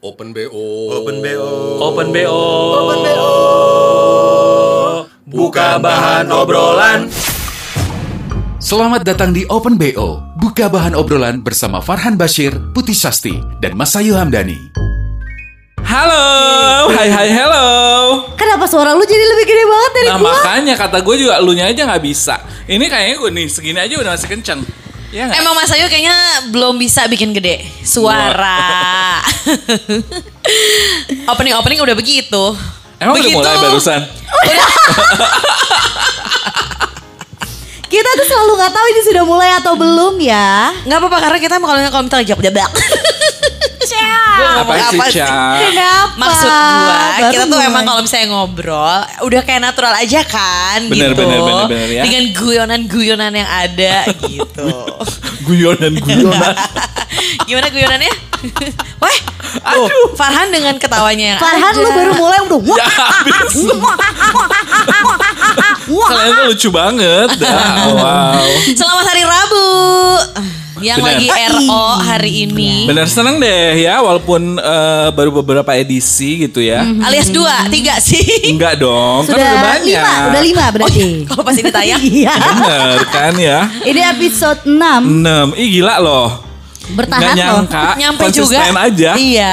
Open 0.00 0.32
BO. 0.32 0.96
Open 0.96 1.20
BO. 1.20 1.76
Open 1.76 2.08
BO. 2.08 2.40
Open 2.72 2.98
BO. 3.04 3.28
Buka 5.28 5.76
bahan 5.76 6.32
obrolan. 6.32 7.12
Selamat 8.56 9.04
datang 9.04 9.36
di 9.36 9.44
Open 9.52 9.76
BO, 9.76 10.24
buka 10.40 10.72
bahan 10.72 10.96
obrolan 10.96 11.44
bersama 11.44 11.84
Farhan 11.84 12.16
Bashir, 12.16 12.56
Putih 12.72 12.96
Sasti, 12.96 13.36
dan 13.60 13.76
Masayu 13.76 14.16
Hamdani. 14.16 14.72
Halo, 15.84 16.24
hai 16.96 17.12
hai 17.12 17.28
hello. 17.36 17.68
Kenapa 18.40 18.64
suara 18.72 18.96
lu 18.96 19.04
jadi 19.04 19.20
lebih 19.20 19.52
gede 19.52 19.64
banget 19.68 19.92
dari 20.00 20.08
Nah 20.08 20.16
gua? 20.16 20.32
makanya 20.32 20.74
kata 20.80 21.04
gue 21.04 21.16
juga 21.28 21.36
lu 21.44 21.52
nya 21.52 21.68
aja 21.68 21.84
nggak 21.84 22.00
bisa. 22.00 22.40
Ini 22.64 22.88
kayaknya 22.88 23.20
gue 23.20 23.30
nih 23.36 23.46
segini 23.52 23.76
aja 23.76 24.00
udah 24.00 24.16
masih 24.16 24.32
kenceng. 24.32 24.64
Ya? 25.10 25.26
Emang 25.42 25.58
Mas 25.58 25.74
Ayu 25.74 25.90
kayaknya 25.90 26.14
belum 26.54 26.78
bisa 26.78 27.10
bikin 27.10 27.34
gede 27.34 27.66
suara. 27.82 29.18
opening 31.34 31.54
opening 31.58 31.82
udah 31.82 31.98
begitu. 31.98 32.54
Emang 33.02 33.18
udah 33.18 33.22
begitu. 33.26 33.42
mulai 33.42 33.58
barusan? 33.58 34.00
Kita 37.90 38.06
tuh 38.06 38.22
selalu 38.22 38.54
nggak 38.54 38.70
tahu 38.70 38.86
ini 38.86 39.00
sudah 39.02 39.24
mulai 39.26 39.50
atau 39.58 39.74
belum 39.74 40.14
ya. 40.22 40.70
Nggak 40.86 40.98
apa-apa 41.02 41.18
karena 41.26 41.38
kita 41.42 41.58
kalau 41.58 41.82
kalau 41.90 42.04
misalnya 42.06 42.26
jawab 42.30 42.42
jabak. 42.46 42.70
Ngapain 43.96 44.82
sih, 44.88 45.00
Ca? 45.16 45.28
Kenapa? 45.60 46.16
Maksud 46.16 46.50
gua, 46.50 46.96
Baru 47.20 47.30
kita 47.30 47.44
tuh 47.44 47.50
mulai. 47.54 47.68
emang 47.68 47.82
kalau 47.84 48.00
misalnya 48.00 48.26
ngobrol 48.28 48.98
udah 49.20 49.40
kayak 49.42 49.60
natural 49.60 49.92
aja 49.92 50.20
kan 50.22 50.80
Bener, 50.86 51.10
gitu. 51.10 51.20
bener, 51.20 51.38
bener, 51.40 51.66
bener, 51.66 51.88
ya. 51.90 52.02
Dengan 52.04 52.24
guyonan-guyonan 52.32 53.32
yang 53.32 53.48
ada 53.48 53.96
gitu. 54.22 54.68
Guyonan 55.46 55.94
guyonan. 55.96 56.54
Gimana 57.46 57.68
guyonannya? 57.68 58.12
Wah, 59.02 59.16
aduh. 59.66 60.14
Farhan 60.14 60.48
dengan 60.48 60.76
ketawanya 60.76 61.36
yang 61.36 61.38
Farhan 61.38 61.72
ada. 61.72 61.80
lu 61.80 61.90
baru 61.90 62.12
mulai 62.14 62.38
udah 62.42 62.60
wah. 62.62 62.76
ya 62.76 62.86
habis. 62.86 63.52
Kalian 65.84 66.32
tuh 66.32 66.44
lucu 66.48 66.68
banget. 66.70 67.28
Dah. 67.36 67.90
Wow. 67.90 68.44
Selamat 68.70 69.04
hari 69.06 69.24
Rabu. 69.24 69.68
Yang 70.80 70.98
Bener. 70.98 71.08
lagi 71.12 71.26
RO 71.52 71.84
hari 72.00 72.32
ini. 72.44 72.72
Bener 72.84 73.04
seneng 73.04 73.36
deh 73.36 73.76
ya 73.78 74.00
walaupun 74.00 74.56
eh, 74.56 75.08
baru 75.12 75.30
beberapa 75.36 75.70
edisi 75.72 76.42
gitu 76.42 76.58
ya. 76.58 76.80
Alias 77.04 77.28
dua, 77.28 77.68
tiga 77.68 78.00
sih. 78.00 78.48
Enggak 78.48 78.76
dong, 78.76 79.22
kan 79.22 79.36
Sudah 79.36 79.44
udah 79.46 79.62
banyak. 79.76 80.00
lima, 80.00 80.14
udah 80.26 80.42
lima 80.42 80.64
berarti. 80.72 81.08
Kalau 81.24 81.42
pas 81.42 81.54
ini 81.54 81.70
tayang. 81.70 82.00
Iya. 82.10 82.32
Bener 82.34 82.98
kan 83.06 83.32
ya. 83.36 83.58
Ini 83.82 84.00
episode 84.10 84.60
6 84.64 84.72
6. 84.74 85.60
Ih 85.60 85.68
gila 85.70 86.00
loh. 86.00 86.28
bertahan 86.90 87.22
Nggak 87.22 87.34
loh. 87.36 87.44
nyangka. 87.62 87.84
Nyampe 87.94 88.20
konsisten 88.24 88.72
juga. 88.74 88.82
aja. 88.82 89.10
Iya. 89.14 89.52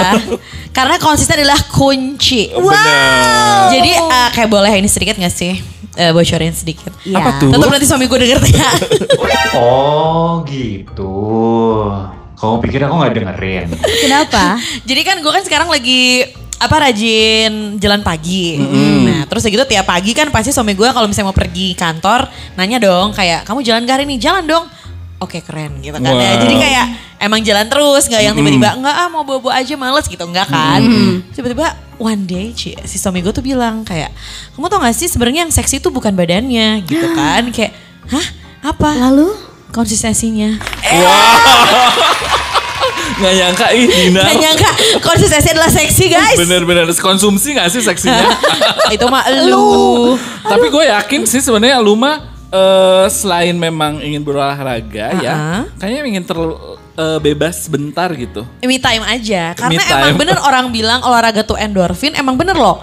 Karena 0.72 0.96
konsisten 0.98 1.38
adalah 1.38 1.62
kunci. 1.68 2.50
Bener. 2.50 3.70
Jadi 3.74 3.92
eh, 3.94 4.30
kayak 4.32 4.50
boleh 4.50 4.72
ini 4.74 4.88
sedikit 4.88 5.18
gak 5.18 5.30
sih? 5.30 5.54
Eh, 5.98 6.14
bocorin 6.14 6.54
sedikit. 6.54 6.94
Iya. 7.02 7.18
Apa 7.18 7.30
tuh? 7.42 7.50
Tetap 7.50 7.70
nanti 7.74 7.86
suami 7.90 8.06
gue 8.06 8.20
denger 8.22 8.42
ya. 8.54 8.70
Oh 9.58 10.46
gitu. 10.46 11.14
Kamu 12.38 12.62
pikir 12.62 12.86
aku 12.86 12.94
nggak 13.02 13.14
dengerin? 13.18 13.68
Kenapa? 14.06 14.62
Jadi 14.90 15.02
kan 15.02 15.18
gue 15.18 15.32
kan 15.34 15.42
sekarang 15.42 15.66
lagi 15.66 16.22
apa 16.58 16.90
rajin 16.90 17.78
jalan 17.82 18.06
pagi. 18.06 18.62
Nah 18.62 19.26
terus 19.26 19.46
ya 19.46 19.50
gitu 19.50 19.66
tiap 19.66 19.90
pagi 19.90 20.14
kan 20.14 20.30
pasti 20.30 20.54
suami 20.54 20.78
gue 20.78 20.86
kalau 20.90 21.10
misalnya 21.10 21.34
mau 21.34 21.38
pergi 21.38 21.74
kantor 21.74 22.30
nanya 22.54 22.78
dong 22.78 23.14
kayak 23.14 23.46
kamu 23.46 23.66
jalan 23.66 23.82
gak 23.90 23.98
hari 23.98 24.06
ini? 24.06 24.22
Jalan 24.22 24.46
dong. 24.46 24.66
Oke 25.18 25.42
keren 25.42 25.82
gitu 25.82 25.98
kan 25.98 26.14
ya. 26.14 26.14
Wow. 26.14 26.42
Jadi 26.46 26.56
kayak 26.62 26.86
emang 27.18 27.42
jalan 27.42 27.66
terus 27.66 28.06
nggak 28.06 28.22
yang 28.22 28.36
tiba-tiba 28.38 28.70
enggak 28.78 28.96
ah 29.02 29.10
mau 29.10 29.26
bawa-bawa 29.26 29.58
aja 29.58 29.74
males 29.74 30.06
gitu 30.06 30.22
enggak 30.22 30.46
kan. 30.46 30.78
Tiba-tiba 31.34 31.74
one 31.98 32.26
day 32.26 32.54
Ci, 32.54 32.78
si 32.86 32.98
suami 33.02 33.22
gue 33.26 33.34
tuh 33.34 33.46
bilang 33.46 33.82
kayak 33.82 34.14
kamu 34.54 34.70
tau 34.70 34.80
gak 34.82 34.96
sih 34.96 35.10
sebenarnya 35.10 35.50
yang 35.50 35.54
seksi 35.54 35.82
itu 35.82 35.90
bukan 35.90 36.14
badannya 36.14 36.82
gitu 36.86 37.08
kan. 37.20 37.50
Kayak 37.54 37.74
hah 38.10 38.28
apa? 38.74 38.90
Lalu 38.98 39.48
Konsistensinya. 39.68 40.56
Nggak 43.18 43.34
nyangka 43.34 43.66
ih 43.74 43.86
Dina. 43.90 44.22
Gak 44.30 44.38
nyangka 44.38 44.70
konsistensi 45.02 45.50
adalah 45.52 45.72
seksi 45.72 46.06
guys. 46.08 46.38
Bener-bener 46.38 46.88
konsumsi 46.96 47.58
gak 47.58 47.70
sih 47.74 47.82
seksinya? 47.82 48.32
itu 48.96 49.06
mah 49.10 49.26
lu. 49.48 50.16
Tapi 50.46 50.66
gue 50.70 50.84
yakin 50.88 51.22
sih 51.26 51.42
sebenarnya 51.42 51.82
lu 51.82 51.98
mah 51.98 52.22
eh, 52.54 53.06
selain 53.10 53.58
memang 53.58 54.00
ingin 54.00 54.24
berolahraga 54.24 55.20
ya, 55.20 55.34
Uh-uh. 55.36 55.64
kayaknya 55.82 56.02
ingin 56.08 56.24
terbebas 56.98 57.70
bentar 57.70 58.10
gitu. 58.12 58.42
Me 58.60 58.82
time 58.82 59.06
aja. 59.06 59.54
Karena 59.54 59.78
Me 59.78 59.86
time. 59.86 59.94
emang 59.94 60.16
bener 60.18 60.38
orang 60.50 60.66
bilang 60.74 61.06
olahraga 61.06 61.46
tuh 61.46 61.54
endorfin. 61.56 62.18
Emang 62.18 62.34
bener 62.34 62.58
loh. 62.58 62.82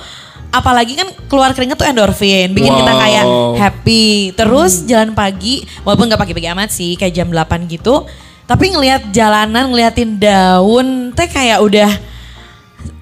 Apalagi 0.48 0.94
kan 0.94 1.10
keluar 1.26 1.50
keringet 1.50 1.74
tuh 1.74 1.84
endorfin. 1.84 2.54
Bikin 2.54 2.70
kita 2.70 2.92
Wow. 2.94 3.00
kayak 3.02 3.24
happy. 3.58 4.06
Terus 4.32 4.86
jalan 4.86 5.10
pagi. 5.10 5.66
Walaupun 5.82 6.06
gak 6.06 6.22
pagi-pagi 6.22 6.46
amat 6.54 6.70
sih. 6.70 6.94
Kayak 6.94 7.14
jam 7.16 7.28
8 7.28 7.66
gitu. 7.66 8.06
Tapi 8.44 8.70
ngelihat 8.70 9.10
jalanan, 9.10 9.66
ngeliatin 9.66 10.14
daun. 10.14 11.10
Teh 11.10 11.26
kayak 11.26 11.58
udah. 11.58 11.90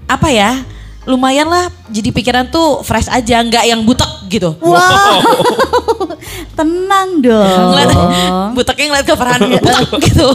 Apa 0.08 0.32
ya. 0.32 0.64
Lumayan 1.02 1.50
lah 1.50 1.66
jadi 1.90 2.14
pikiran 2.14 2.46
tuh 2.48 2.80
fresh 2.86 3.10
aja. 3.10 3.42
Nggak 3.42 3.64
yang 3.66 3.82
butek 3.82 4.08
gitu. 4.30 4.54
wow. 4.62 5.18
Tenang 6.58 7.20
dong. 7.24 7.68
Ngeliat, 7.72 7.90
buteknya 8.54 8.86
ngeliat 8.92 9.06
ke 9.08 9.14
Farhan 9.16 9.40
butek 9.50 9.78
gitu. 10.04 10.28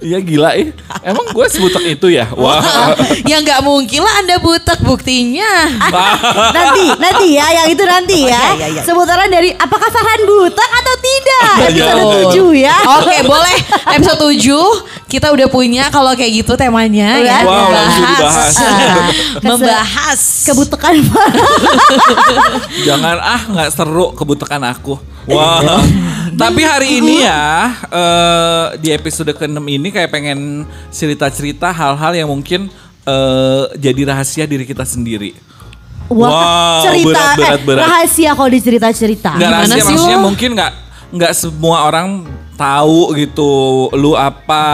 Iya 0.00 0.18
gila 0.22 0.50
ih. 0.54 0.70
Emang 1.02 1.26
gue 1.30 1.46
sebutak 1.50 1.82
itu 1.84 2.08
ya? 2.10 2.30
Wah. 2.32 2.94
ya 3.30 3.42
nggak 3.42 3.60
mungkin 3.60 4.00
lah 4.02 4.14
anda 4.22 4.36
butek 4.38 4.78
buktinya. 4.82 5.68
nanti, 6.54 6.84
nanti 6.96 7.26
ya, 7.36 7.46
yang 7.62 7.68
itu 7.70 7.84
nanti 7.84 8.18
ya. 8.26 8.30
iya, 8.30 8.40
iya, 8.56 8.66
iya. 8.78 8.82
Seputaran 8.86 9.28
dari 9.28 9.50
apakah 9.52 9.88
Farhan 9.90 10.22
butak 10.24 10.70
atau 10.70 10.94
tidak? 11.02 11.54
Iya, 11.56 11.66
Episode 11.66 12.02
iya. 12.02 12.14
tujuh 12.14 12.48
ya. 12.54 12.76
Oke 13.02 13.16
boleh 13.26 13.56
episode 13.98 14.20
7 14.32 15.05
kita 15.16 15.32
udah 15.32 15.48
punya 15.48 15.88
kalau 15.88 16.12
kayak 16.12 16.44
gitu 16.44 16.52
temanya 16.54 17.16
ya. 17.18 17.40
Wow, 17.40 17.72
langsung 17.72 18.04
dibahas. 18.04 18.54
Ah, 18.60 19.08
Membahas 19.48 20.20
kebutukan 20.44 20.94
Farhan. 21.08 21.48
Jangan 22.88 23.16
ah 23.16 23.40
nggak 23.48 23.68
seru 23.72 24.12
kebutuhan 24.12 24.60
aku. 24.62 25.00
Wah. 25.26 25.80
Tapi 26.36 26.62
hari 26.62 27.00
ini 27.00 27.24
ya 27.24 27.72
eh, 27.88 28.66
di 28.78 28.92
episode 28.92 29.32
ke-6 29.32 29.56
ini 29.58 29.88
kayak 29.88 30.12
pengen 30.12 30.62
cerita-cerita 30.92 31.72
hal-hal 31.72 32.12
yang 32.12 32.28
mungkin 32.28 32.68
eh, 33.02 33.64
jadi 33.74 34.12
rahasia 34.12 34.44
diri 34.44 34.68
kita 34.68 34.84
sendiri. 34.84 35.32
Wah, 36.06 36.30
Wow, 36.30 36.86
cerita 36.86 37.10
berat, 37.10 37.34
berat, 37.34 37.58
eh, 37.58 37.64
berat. 37.66 37.82
rahasia 37.82 38.30
kalau 38.36 38.50
dicerita-cerita. 38.52 39.30
Nggak 39.34 39.48
Gimana 39.50 39.64
rahasia 39.66 39.80
sih 39.82 39.94
maksudnya 39.96 40.18
lo? 40.20 40.24
mungkin 40.28 40.50
nggak 40.54 40.72
nggak 41.06 41.32
semua 41.34 41.76
orang 41.82 42.06
tahu 42.56 43.14
gitu 43.14 43.52
lu 43.92 44.12
apa 44.12 44.64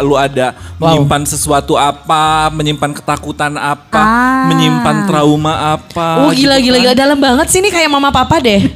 lu 0.00 0.14
ada 0.14 0.52
menyimpan 0.76 1.24
sesuatu 1.24 1.74
apa 1.74 2.22
menyimpan 2.50 2.92
ketakutan 2.92 3.56
apa 3.56 3.96
Ah. 3.96 4.44
menyimpan 4.46 5.04
trauma 5.04 5.74
apa 5.74 6.22
Oh 6.22 6.30
gila 6.30 6.56
gitu 6.56 6.68
gila 6.68 6.76
kan. 6.76 6.84
gila 6.86 6.94
dalam 6.94 7.18
banget 7.18 7.46
sih 7.48 7.58
ini 7.58 7.68
kayak 7.68 7.88
mama 7.88 8.08
papa 8.08 8.36
deh. 8.38 8.60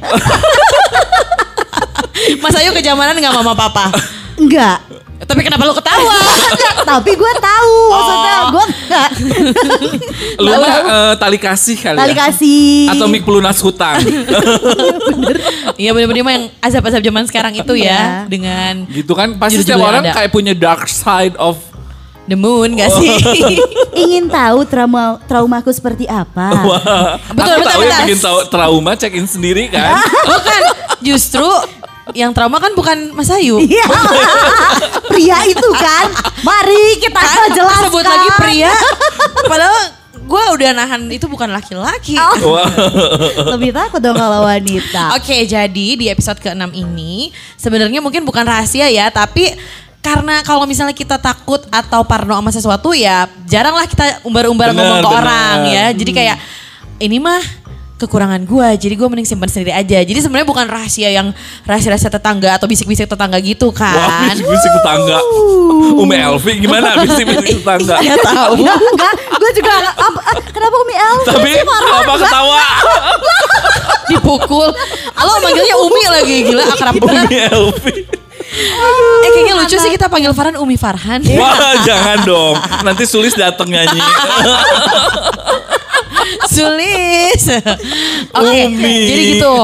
Mas 2.41 2.55
Ayu 2.55 2.71
kejamanan 2.71 3.13
nggak 3.13 3.35
mama 3.35 3.53
papa? 3.53 3.91
Enggak. 4.35 4.81
Tapi 5.25 5.41
kenapa 5.41 5.63
lu 5.63 5.73
ketawa? 5.73 6.15
Tapi 6.93 7.11
gue 7.11 7.33
tahu 7.35 7.75
maksudnya 7.89 8.33
Oh. 8.35 8.43
gue 8.51 8.65
enggak. 8.67 9.09
lu 10.43 10.51
mah 10.53 10.75
eh, 10.77 11.13
tali 11.15 11.37
kasih 11.37 11.75
kali 11.75 11.97
Tali 11.97 12.11
ya 12.11 12.17
kasih. 12.21 12.91
atau 12.91 13.05
mik 13.05 13.23
pelunas 13.23 13.57
hutang 13.57 13.97
Iya 15.75 15.91
bener-bener 15.91 16.21
mah 16.21 16.33
yang 16.33 16.45
azab-azab 16.59 17.01
zaman 17.01 17.23
sekarang 17.25 17.53
itu 17.53 17.73
ya 17.75 17.83
Iya. 17.85 18.03
dengan 18.27 18.73
gitu 18.87 19.11
kan 19.11 19.33
pasti 19.35 19.59
setiap 19.59 19.77
yang 19.77 19.87
orang 19.87 20.03
ada. 20.03 20.13
kayak 20.13 20.29
punya 20.29 20.53
dark 20.53 20.85
side 20.85 21.33
of 21.37 21.57
the 22.25 22.33
moon 22.33 22.73
gak 22.73 22.87
Oh. 22.87 22.97
sih? 22.97 23.13
Ingin 23.95 24.27
tahu 24.27 24.65
trauma 24.65 25.17
traumaku 25.23 25.69
seperti 25.69 26.05
apa? 26.05 26.51
Wah, 26.55 27.17
Betul, 27.27 27.49
aku 27.49 27.59
betul, 27.59 27.65
tahu 27.65 27.81
yang 27.81 27.89
betul. 27.91 28.03
bikin 28.03 28.19
tahu 28.19 28.39
trauma 28.47 28.91
check 28.93 29.13
in 29.13 29.25
sendiri 29.25 29.63
kan 29.67 29.99
Bukan, 30.23 30.61
justru 31.01 31.47
yang 32.13 32.29
trauma 32.31 32.61
kan 32.61 32.75
bukan 32.75 33.15
Mas 33.15 33.31
Ayu. 33.31 33.57
Iya. 33.57 33.87
Pria 35.09 35.41
itu 35.47 35.69
kan. 35.73 36.05
Mari 36.43 37.01
kita 37.01 37.17
Kan 37.17 37.49
jelaskan. 37.49 37.89
sebut 37.89 38.05
lagi 38.05 38.29
pria, 38.37 38.73
padahal 39.47 39.77
gue 40.15 40.43
udah 40.57 40.69
nahan 40.73 41.01
itu 41.09 41.25
bukan 41.25 41.49
laki-laki. 41.49 42.13
Oh. 42.17 42.53
Wah. 42.57 42.69
Lebih 43.57 43.73
takut 43.73 43.97
dong 43.97 44.13
kalau 44.13 44.45
wanita. 44.45 45.17
Oke, 45.17 45.45
jadi 45.45 45.87
di 45.97 46.05
episode 46.05 46.37
ke-6 46.37 46.69
ini 46.73 47.29
sebenarnya 47.55 48.01
mungkin 48.01 48.21
bukan 48.21 48.45
rahasia 48.45 48.85
ya, 48.89 49.09
tapi 49.09 49.53
karena 50.01 50.45
kalau 50.45 50.69
misalnya 50.69 50.93
kita 50.93 51.17
takut 51.17 51.65
atau 51.73 52.05
parno 52.05 52.37
sama 52.37 52.53
sesuatu 52.53 52.93
ya 52.93 53.25
jarang 53.49 53.73
lah 53.73 53.89
kita 53.89 54.21
umbar-umbar 54.21 54.69
ngomong 54.69 55.01
ke 55.01 55.07
bener. 55.09 55.17
orang 55.17 55.57
ya. 55.65 55.85
Jadi 55.93 56.11
kayak 56.13 56.37
ini 57.01 57.17
mah 57.17 57.41
kekurangan 57.95 58.43
gue 58.43 58.67
jadi 58.75 58.93
gue 58.99 59.07
mending 59.07 59.27
simpan 59.27 59.47
sendiri 59.47 59.71
aja. 59.71 60.03
Jadi 60.03 60.19
sebenarnya 60.19 60.47
bukan 60.47 60.67
rahasia 60.67 61.07
yang 61.11 61.31
rahasia 61.63 61.95
rahasia 61.95 62.11
tetangga 62.11 62.59
atau 62.59 62.67
bisik 62.67 62.87
bisik 62.87 63.07
tetangga 63.07 63.39
gitu 63.39 63.71
kan 63.71 63.95
Wah, 63.95 64.35
bisik 64.35 64.47
bisik 64.51 64.71
tetangga. 64.81 65.17
Umi 65.95 66.15
Elvi 66.19 66.53
gimana? 66.59 66.95
Bisik 67.07 67.23
bisik 67.23 67.63
tetangga. 67.63 67.95
Nggak 68.03 68.19
tahu. 68.19 68.53
Gue 69.39 69.51
juga 69.55 69.73
apa, 69.95 70.19
eh, 70.35 70.43
kenapa 70.51 70.75
Umi 70.83 70.95
Elvi? 70.95 71.25
Tapi 71.31 71.49
apa 71.63 72.13
ketawa? 72.19 72.59
Dipukul. 74.11 74.69
Lo 75.15 75.33
manggilnya 75.39 75.75
Umi 75.79 76.03
lagi. 76.11 76.35
Gila 76.51 76.63
akrab 76.67 76.93
banget. 76.99 77.27
Umi 77.31 77.39
Elvi. 77.47 77.95
Aduh, 78.55 79.25
eh 79.25 79.29
kayaknya 79.35 79.53
lucu 79.59 79.75
sih 79.75 79.91
kita 79.91 80.07
panggil 80.07 80.31
Farhan 80.31 80.55
Umi 80.55 80.79
Farhan. 80.79 81.19
Wah 81.35 81.75
jangan 81.83 82.23
dong, 82.23 82.55
nanti 82.87 83.03
Sulis 83.03 83.35
dateng 83.35 83.67
nyanyi. 83.67 83.99
Sulis. 86.47 87.41
Oke, 88.37 88.59
Umi. 88.67 88.95
jadi 89.07 89.23
gitu. 89.37 89.55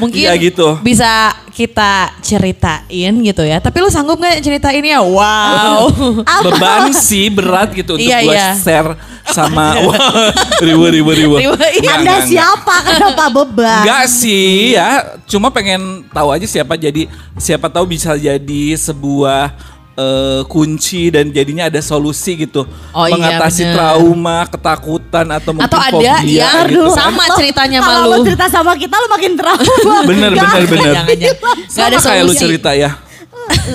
Mungkin 0.00 0.16
Iya, 0.16 0.32
gitu. 0.40 0.80
bisa 0.80 1.34
kita 1.52 2.16
ceritain 2.24 3.12
gitu 3.20 3.42
ya. 3.44 3.60
Tapi 3.60 3.84
lu 3.84 3.92
sanggup 3.92 4.16
gak 4.16 4.40
ceritain 4.40 4.80
ya? 4.80 5.04
Wow. 5.04 5.92
Beban 6.48 6.88
sih 6.90 7.28
berat 7.28 7.76
gitu 7.76 8.00
untuk 8.00 8.08
Iya, 8.08 8.24
gue 8.24 8.32
iya. 8.32 8.48
share 8.56 8.96
sama 9.30 9.76
ribu 10.66 10.88
ribu 10.88 11.10
ribu. 11.12 11.34
Ribu, 11.36 11.54
iya. 11.54 11.76
Enggak, 11.76 11.96
Anda 12.00 12.16
siapa? 12.24 12.76
Kenapa 12.82 13.24
beban? 13.30 13.82
Enggak 13.84 14.04
sih 14.08 14.74
ya, 14.74 14.88
cuma 15.28 15.52
pengen 15.52 16.02
tahu 16.10 16.32
aja 16.32 16.46
siapa 16.48 16.74
jadi 16.74 17.06
siapa 17.36 17.68
tahu 17.68 17.84
bisa 17.92 18.16
jadi 18.16 18.62
sebuah 18.74 19.52
eh, 20.00 20.40
kunci 20.44 21.12
dan 21.12 21.28
jadinya 21.28 21.68
ada 21.68 21.78
solusi 21.78 22.40
gitu 22.40 22.64
Oh 22.90 23.04
iya, 23.04 23.12
mengatasi 23.12 23.62
bener. 23.62 23.74
trauma, 23.76 24.38
ketakutan 24.48 25.26
atau 25.28 25.50
mungkin 25.52 25.68
Atau 25.68 25.78
ada 25.78 25.92
fobia 25.92 26.16
yang 26.24 26.64
gitu. 26.64 26.88
sama 26.90 27.24
ceritanya 27.36 27.78
sama 27.78 27.92
Kalau 27.92 28.06
lo 28.08 28.16
cerita 28.24 28.46
sama 28.48 28.72
kita 28.74 28.96
lo 28.96 29.06
makin 29.08 29.32
trauma. 29.36 29.96
Bener 30.10 30.30
Gak 30.30 30.40
bener 30.42 30.56
ada. 30.56 30.66
bener. 30.66 30.92
Jangan, 30.96 31.16
jangan. 31.16 31.36
Gak 31.36 31.68
Sama 31.68 31.86
ada 31.86 31.98
kayak 32.00 32.22
lu 32.22 32.32
solusi. 32.32 32.42
cerita 32.42 32.70
ya. 32.74 32.90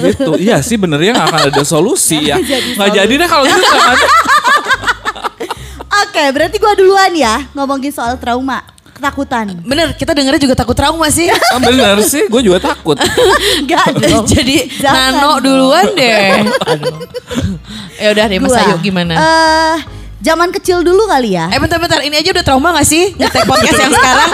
gitu. 0.01 0.31
Iya 0.37 0.57
sih 0.59 0.75
benernya 0.75 1.11
gak 1.15 1.27
akan 1.29 1.41
ada 1.49 1.63
solusi 1.63 2.17
ya. 2.25 2.35
Nggak 2.39 2.89
jadi 2.93 3.13
deh 3.13 3.27
kalau 3.27 3.43
gitu 3.43 3.61
sama. 3.61 3.93
Oke, 6.05 6.23
berarti 6.31 6.57
gua 6.57 6.73
duluan 6.75 7.11
ya 7.13 7.43
ngomongin 7.51 7.91
soal 7.91 8.15
trauma, 8.15 8.63
ketakutan. 8.95 9.45
Bener, 9.61 9.91
kita 9.93 10.11
dengernya 10.11 10.39
juga 10.39 10.55
takut 10.55 10.73
trauma 10.73 11.07
sih. 11.09 11.27
Ah, 11.51 11.59
bener 11.59 11.99
sih, 12.01 12.25
gue 12.25 12.41
juga 12.41 12.59
takut. 12.63 12.95
Enggak 13.61 13.91
dong. 13.93 14.23
Jadi 14.25 14.71
Jangan 14.75 15.11
Nano 15.13 15.31
dong. 15.35 15.43
duluan 15.43 15.85
deh. 15.93 16.47
Aduh. 16.71 16.95
Ya 17.95 18.07
udah 18.11 18.25
deh 18.25 18.39
Mas 18.39 18.51
Ayu 18.53 18.75
gimana? 18.79 19.13
eh, 19.13 19.75
zaman 20.19 20.51
kecil 20.51 20.81
dulu 20.81 21.05
kali 21.05 21.35
ya. 21.35 21.47
Eh 21.47 21.59
bentar-bentar, 21.59 21.99
ini 22.01 22.15
aja 22.15 22.29
udah 22.31 22.43
trauma 22.43 22.73
gak 22.73 22.83
sih? 22.85 23.11
Ngetek 23.13 23.43
podcast 23.45 23.77
yang 23.77 23.93
sekarang. 23.93 24.31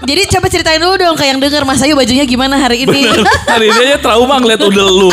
Jadi 0.00 0.20
coba 0.28 0.46
ceritain 0.48 0.80
dulu 0.80 0.94
dong 0.96 1.14
ke 1.14 1.24
yang 1.24 1.38
denger 1.38 1.62
Mas 1.62 1.78
Ayu 1.80 1.92
bajunya 1.92 2.24
gimana 2.24 2.56
hari 2.56 2.82
ini. 2.82 3.04
Bener. 3.04 3.20
Hari 3.46 3.66
ini 3.68 3.80
aja 3.84 3.98
trauma 4.00 4.38
ngeliat 4.38 4.60
udel 4.60 4.88
lu. 4.88 5.12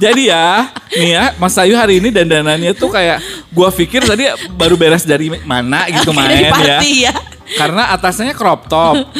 Jadi 0.00 0.32
ya, 0.32 0.72
nih 0.88 1.10
ya, 1.12 1.24
Mas 1.36 1.52
Ayu 1.54 1.76
hari 1.76 2.00
ini 2.00 2.08
dandanannya 2.08 2.72
tuh 2.72 2.88
kayak 2.88 3.20
gua 3.50 3.68
pikir 3.68 4.00
tadi 4.00 4.24
baru 4.50 4.72
beres 4.72 5.04
dari 5.04 5.28
mana 5.44 5.84
gitu 5.86 6.08
Kayak 6.08 6.16
main 6.16 6.28
dari 6.30 6.40
ya. 6.40 6.50
party 6.50 6.92
ya. 7.04 7.12
Karena 7.58 7.90
atasnya 7.94 8.34
crop 8.36 8.70
top. 8.70 9.10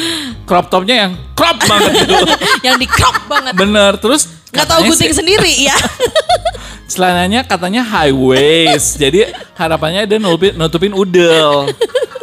Crop 0.47 0.65
topnya 0.71 1.07
yang 1.07 1.11
crop 1.35 1.57
banget 1.67 1.91
gitu. 2.05 2.15
yang 2.67 2.75
di 2.79 2.87
crop 2.87 3.17
banget. 3.27 3.53
Bener, 3.55 3.97
terus 3.97 4.27
Gak 4.51 4.67
tahu 4.67 4.91
sih- 4.91 5.15
sendiri 5.15 5.67
ya. 5.67 5.75
Celananya 6.91 7.47
katanya 7.47 7.81
high 7.87 8.11
waist. 8.11 8.99
Jadi 8.99 9.31
harapannya 9.55 10.03
dia 10.03 10.19
nutupin, 10.19 10.51
nutupin 10.59 10.91
udel. 10.91 11.71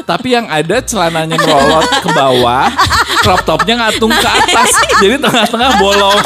Tapi 0.08 0.32
yang 0.32 0.48
ada 0.48 0.80
celananya 0.80 1.36
merolot 1.36 1.84
ke 2.00 2.08
bawah, 2.16 2.72
crop 3.20 3.44
topnya 3.44 3.76
ngatung 3.76 4.08
ke 4.08 4.24
atas. 4.24 4.72
Jadi 5.04 5.20
tengah-tengah 5.20 5.76
bolong. 5.76 6.16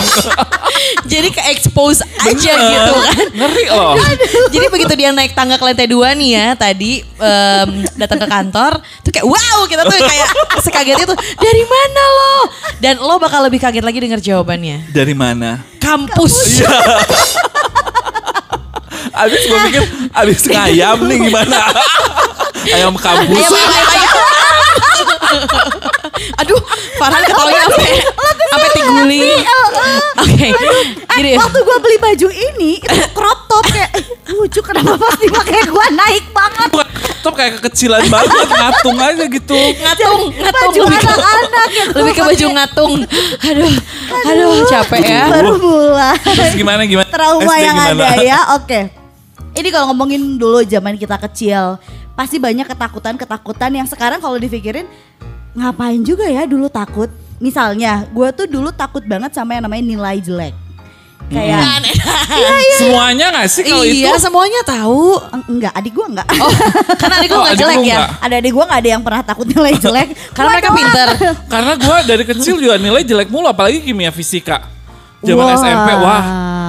Jadi 1.02 1.28
ke 1.34 1.42
expose 1.50 2.06
aja 2.22 2.54
Bener. 2.54 2.70
gitu 2.70 2.94
kan. 2.94 3.26
Ngeri 3.42 3.64
loh. 3.74 3.94
Jadi 4.54 4.66
begitu 4.70 4.92
dia 4.94 5.10
naik 5.10 5.34
tangga 5.34 5.58
ke 5.58 5.64
lantai 5.66 5.90
dua 5.90 6.14
nih 6.14 6.30
ya 6.30 6.46
tadi 6.54 7.02
em, 7.02 7.68
datang 7.98 8.22
ke 8.22 8.26
kantor 8.30 8.72
tuh 9.02 9.10
kayak 9.10 9.26
wow 9.26 9.58
kita 9.66 9.82
tuh 9.82 9.98
kayak 9.98 10.28
sekaget 10.62 11.02
itu 11.02 11.14
dari 11.36 11.64
mana 11.66 12.02
lo 12.06 12.38
dan 12.78 12.94
lo 13.02 13.18
bakal 13.18 13.42
lebih 13.42 13.58
kaget 13.58 13.82
lagi 13.82 13.98
dengar 13.98 14.22
jawabannya 14.22 14.94
Dari 14.94 15.12
mana? 15.12 15.58
kampus 15.82 16.62
Abis 19.12 19.44
gue 19.44 19.58
pikir 19.68 19.82
abis 20.14 20.40
ngayam 20.48 21.04
nih 21.04 21.18
gimana? 21.28 21.60
Ayam 22.70 22.94
kampus. 22.94 23.42
Ayam, 23.42 23.54
ayam, 23.54 23.88
ayam. 23.90 24.16
Aduh, 26.44 26.60
Farhan 27.00 27.22
ketawanya 27.24 27.60
sampai 27.66 27.92
sampai 28.52 28.68
tingguling. 28.76 29.40
Oke, 30.22 30.46
gini. 30.52 31.32
Eh, 31.32 31.38
waktu 31.38 31.58
gua 31.64 31.78
beli 31.80 31.96
baju 31.98 32.28
ini 32.30 32.70
itu 32.78 33.06
crop 33.16 33.38
top 33.48 33.64
kayak 33.68 33.90
eh, 33.96 34.04
lucu 34.36 34.60
kenapa 34.60 34.94
pasti 35.00 35.26
pakai 35.28 35.66
gua 35.68 35.86
naik 35.92 36.24
banget. 36.30 36.70
Top 37.22 37.34
kayak 37.38 37.62
kekecilan 37.62 38.02
banget, 38.10 38.48
ngatung 38.50 38.98
aja 38.98 39.24
gitu. 39.30 39.54
Ngatung, 39.54 40.20
ngatung 40.34 40.72
Baju 40.72 40.80
lebih 40.82 40.98
ke, 40.98 41.10
anak-anak 41.10 41.68
gua 41.70 41.94
lebih 42.02 42.12
ke 42.12 42.22
baju 42.22 42.46
ngatung. 42.58 42.92
Aduh, 43.46 43.72
aduh 44.26 44.52
capek 44.68 45.02
ya. 45.06 45.24
Baru 45.30 45.52
mulai. 45.58 46.18
Terus 46.18 46.54
gimana 46.58 46.82
gimana? 46.86 47.08
Trauma 47.08 47.54
SD 47.54 47.62
yang 47.62 47.76
gimana? 47.78 48.04
ada 48.10 48.22
ya. 48.22 48.40
Oke. 48.58 48.80
Ini 49.52 49.68
kalau 49.68 49.92
ngomongin 49.92 50.40
dulu 50.40 50.64
zaman 50.64 50.96
kita 50.96 51.20
kecil, 51.20 51.76
pasti 52.22 52.38
banyak 52.38 52.70
ketakutan-ketakutan 52.70 53.70
yang 53.74 53.88
sekarang 53.90 54.22
kalau 54.22 54.38
dipikirin 54.38 54.86
ngapain 55.52 55.98
juga 56.00 56.30
ya 56.30 56.46
dulu 56.46 56.70
takut. 56.70 57.10
Misalnya, 57.36 58.06
gue 58.06 58.28
tuh 58.30 58.46
dulu 58.46 58.70
takut 58.70 59.02
banget 59.02 59.34
sama 59.34 59.58
yang 59.58 59.66
namanya 59.66 59.82
nilai 59.82 60.22
jelek. 60.22 60.54
Kayak 61.26 61.82
Aneh. 61.82 61.94
Semuanya 62.78 63.26
gak 63.34 63.50
sih 63.50 63.66
kalau 63.66 63.82
itu? 63.82 64.06
Iya, 64.06 64.14
semuanya 64.22 64.62
tahu. 64.62 65.18
Eng- 65.34 65.48
enggak, 65.50 65.72
adik 65.74 65.92
gue 65.92 66.06
enggak. 66.06 66.26
Oh, 66.38 66.52
karena 67.02 67.14
adik 67.18 67.28
gue 67.28 67.34
Oh, 67.34 67.42
gak 67.42 67.50
adik 67.50 67.58
jelek 67.58 67.74
ya. 67.74 67.82
nggak? 67.82 68.08
ada 68.22 68.34
adik 68.38 68.52
gue 68.54 68.64
nggak 68.64 68.80
ada 68.80 68.90
yang 68.94 69.02
pernah 69.02 69.22
takut 69.26 69.46
nilai 69.50 69.74
jelek. 69.74 70.08
Karena 70.30 70.46
Gua 70.46 70.54
mereka 70.54 70.68
doang. 70.70 70.78
pinter. 70.78 71.08
Karena 71.50 71.72
gue 71.74 71.96
dari 72.06 72.24
kecil 72.24 72.54
juga 72.62 72.74
nilai 72.78 73.02
jelek 73.02 73.26
mulu, 73.26 73.50
apalagi 73.50 73.82
kimia 73.82 74.14
fisika. 74.14 74.70
Zaman 75.18 75.42
Wah. 75.42 75.54
SMP, 75.56 75.88
wah 75.98 76.22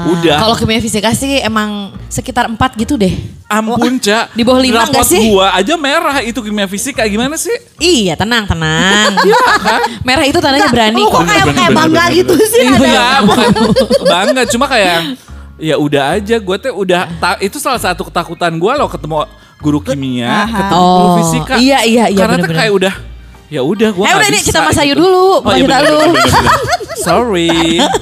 udah. 0.05 0.37
Kalau 0.37 0.55
kimia 0.55 0.79
fisika 0.79 1.09
sih 1.11 1.39
emang 1.39 1.91
sekitar 2.07 2.45
4 2.45 2.55
gitu 2.75 2.93
deh. 2.93 3.13
Ampun, 3.45 3.95
Cak. 3.97 4.31
Di 4.31 4.41
bawah 4.41 4.57
lima 4.57 4.81
Rapot 4.81 4.93
nggak 4.93 5.05
sih? 5.05 5.21
gua 5.27 5.53
aja 5.53 5.73
merah 5.75 6.19
itu 6.19 6.35
kimia 6.37 6.65
fisika. 6.65 7.05
Gimana 7.05 7.35
sih? 7.35 7.53
Iya, 7.77 8.13
tenang, 8.13 8.43
tenang. 8.43 9.13
Iya 9.23 9.37
kan? 9.59 9.81
Merah 10.01 10.23
itu 10.23 10.37
tandanya 10.37 10.67
berani 10.67 10.97
Lu 10.97 11.07
kok 11.07 11.21
kayak 11.21 11.45
Bener, 11.45 11.55
kayak 11.55 11.69
bener, 11.69 11.79
bangga 11.79 12.03
bener, 12.03 12.17
gitu 12.17 12.33
bener. 12.33 12.47
sih? 12.49 12.63
Enggak, 12.65 12.89
yang- 12.89 13.25
bukan 13.25 13.49
bangga. 14.13 14.41
Cuma 14.47 14.65
kayak 14.65 14.97
ya 15.55 15.75
udah 15.77 16.03
aja. 16.13 16.35
Gue 16.37 16.57
tuh 16.57 16.73
udah 16.73 17.01
ta- 17.17 17.39
itu 17.39 17.57
salah 17.57 17.77
satu 17.77 18.01
ketakutan 18.03 18.51
gue 18.51 18.73
loh 18.73 18.87
ketemu 18.87 19.15
guru 19.59 19.79
kimia, 19.79 20.43
Aha. 20.43 20.57
ketemu 20.57 20.81
guru 20.83 21.05
Oh, 21.05 21.15
fisika. 21.21 21.53
iya, 21.55 21.79
iya, 21.83 22.05
iya, 22.07 22.19
Karena 22.19 22.35
tuh 22.35 22.49
bener-bener. 22.49 22.57
kayak 22.59 22.73
udah 22.73 22.93
ya 23.53 23.61
udah 23.61 23.89
gue 23.93 24.01
Eh 24.01 24.13
udah 24.17 24.29
ini 24.33 24.39
kita 24.41 24.59
Mas 24.65 24.81
Ayu 24.81 24.97
dulu, 24.97 25.45
Oh, 25.45 25.53
iya, 25.53 25.61
kita 25.61 25.77
bener, 25.77 25.93
lu. 25.93 25.99
bener, 26.09 26.25
bener, 26.25 26.57
bener. 26.73 26.81
Sorry. 26.97 27.49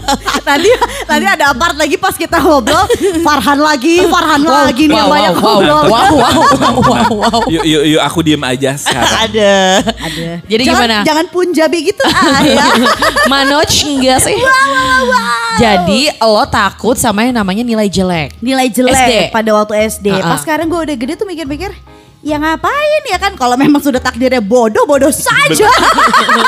Tadi 0.48 0.68
tadi 1.06 1.26
ada 1.26 1.54
part 1.54 1.78
lagi 1.78 1.96
pas 1.96 2.12
kita 2.18 2.42
ngobrol, 2.42 2.84
Farhan 3.24 3.62
lagi, 3.62 4.04
Farhan 4.10 4.42
lagi 4.42 4.90
nih 4.90 4.98
yang 5.00 5.08
wow, 5.08 5.16
banyak 5.16 5.34
wow, 5.38 5.44
ngobrol. 5.44 5.84
wow, 5.86 5.86
wow, 5.86 6.10
wow, 6.18 6.76
wow, 6.82 7.10
wow. 7.14 7.40
Yuk, 7.54 7.64
yuk, 7.64 7.84
yuk 7.96 8.02
aku 8.02 8.20
diem 8.26 8.42
aja 8.42 8.74
sekarang. 8.76 9.32
Ada. 9.32 9.54
Ada. 9.86 10.28
Jadi 10.50 10.64
jangan, 10.66 10.82
gimana? 10.82 10.98
Jangan 11.08 11.26
Punjabi 11.30 11.78
gitu 11.94 12.04
ah 12.04 12.42
ya. 12.52 12.66
Manoj 13.30 13.70
enggak 13.70 14.20
sih? 14.28 14.38
Jadi 15.62 16.02
lo 16.20 16.44
takut 16.50 16.98
sama 16.98 17.24
yang 17.28 17.38
namanya 17.38 17.62
nilai 17.62 17.88
jelek. 17.88 18.36
Nilai 18.42 18.68
jelek 18.68 18.98
SD. 18.98 19.14
pada 19.32 19.50
waktu 19.56 19.74
SD. 19.88 20.08
Uh-uh. 20.10 20.26
Pas 20.26 20.40
sekarang 20.42 20.68
gue 20.68 20.80
udah 20.90 20.96
gede 20.98 21.14
tuh 21.16 21.28
mikir-mikir, 21.30 21.72
ya 22.22 22.38
ngapain 22.38 23.02
ya 23.10 23.18
kan 23.18 23.34
kalau 23.34 23.58
memang 23.58 23.82
sudah 23.82 23.98
takdirnya 23.98 24.40
bodoh, 24.40 24.86
bodoh 24.86 25.10
saja. 25.10 25.66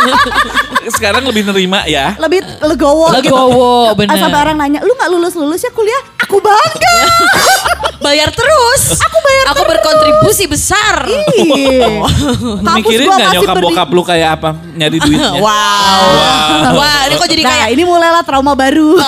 Sekarang 0.96 1.24
lebih 1.24 1.44
nerima 1.44 1.82
ya. 1.84 2.14
Lebih 2.16 2.44
legowo, 2.62 3.10
Legowo, 3.10 3.90
gitu. 3.90 3.98
bener. 4.04 4.20
Sampai 4.20 4.40
orang 4.40 4.58
nanya, 4.60 4.80
lu 4.84 4.94
nggak 4.94 5.10
lulus 5.10 5.34
lulus 5.34 5.60
ya 5.60 5.72
kuliah? 5.72 6.02
Aku 6.22 6.38
bangga. 6.38 6.96
Bayar 8.06 8.28
terus. 8.30 9.00
Aku 9.00 9.16
bayar 9.18 9.46
Aku 9.56 9.64
berkontribusi 9.64 10.44
besar. 10.44 11.08
Ih. 11.08 11.80
Kampus 12.68 12.76
Mikirin 12.84 13.08
gua 13.08 13.16
gak 13.16 13.24
masih 13.24 13.38
nyokap 13.40 13.56
berdi- 13.56 13.66
bokap 13.72 13.88
lu 13.90 14.04
kayak 14.04 14.30
apa 14.36 14.50
nyari 14.76 14.98
duitnya? 15.00 15.40
Wow. 15.40 16.04
Wah, 16.76 17.00
ini 17.08 17.16
kok 17.16 17.30
jadi 17.32 17.44
Nah, 17.44 17.50
kayak 17.50 17.68
ini 17.72 17.84
mulailah 17.88 18.24
trauma 18.28 18.52
baru. 18.54 19.00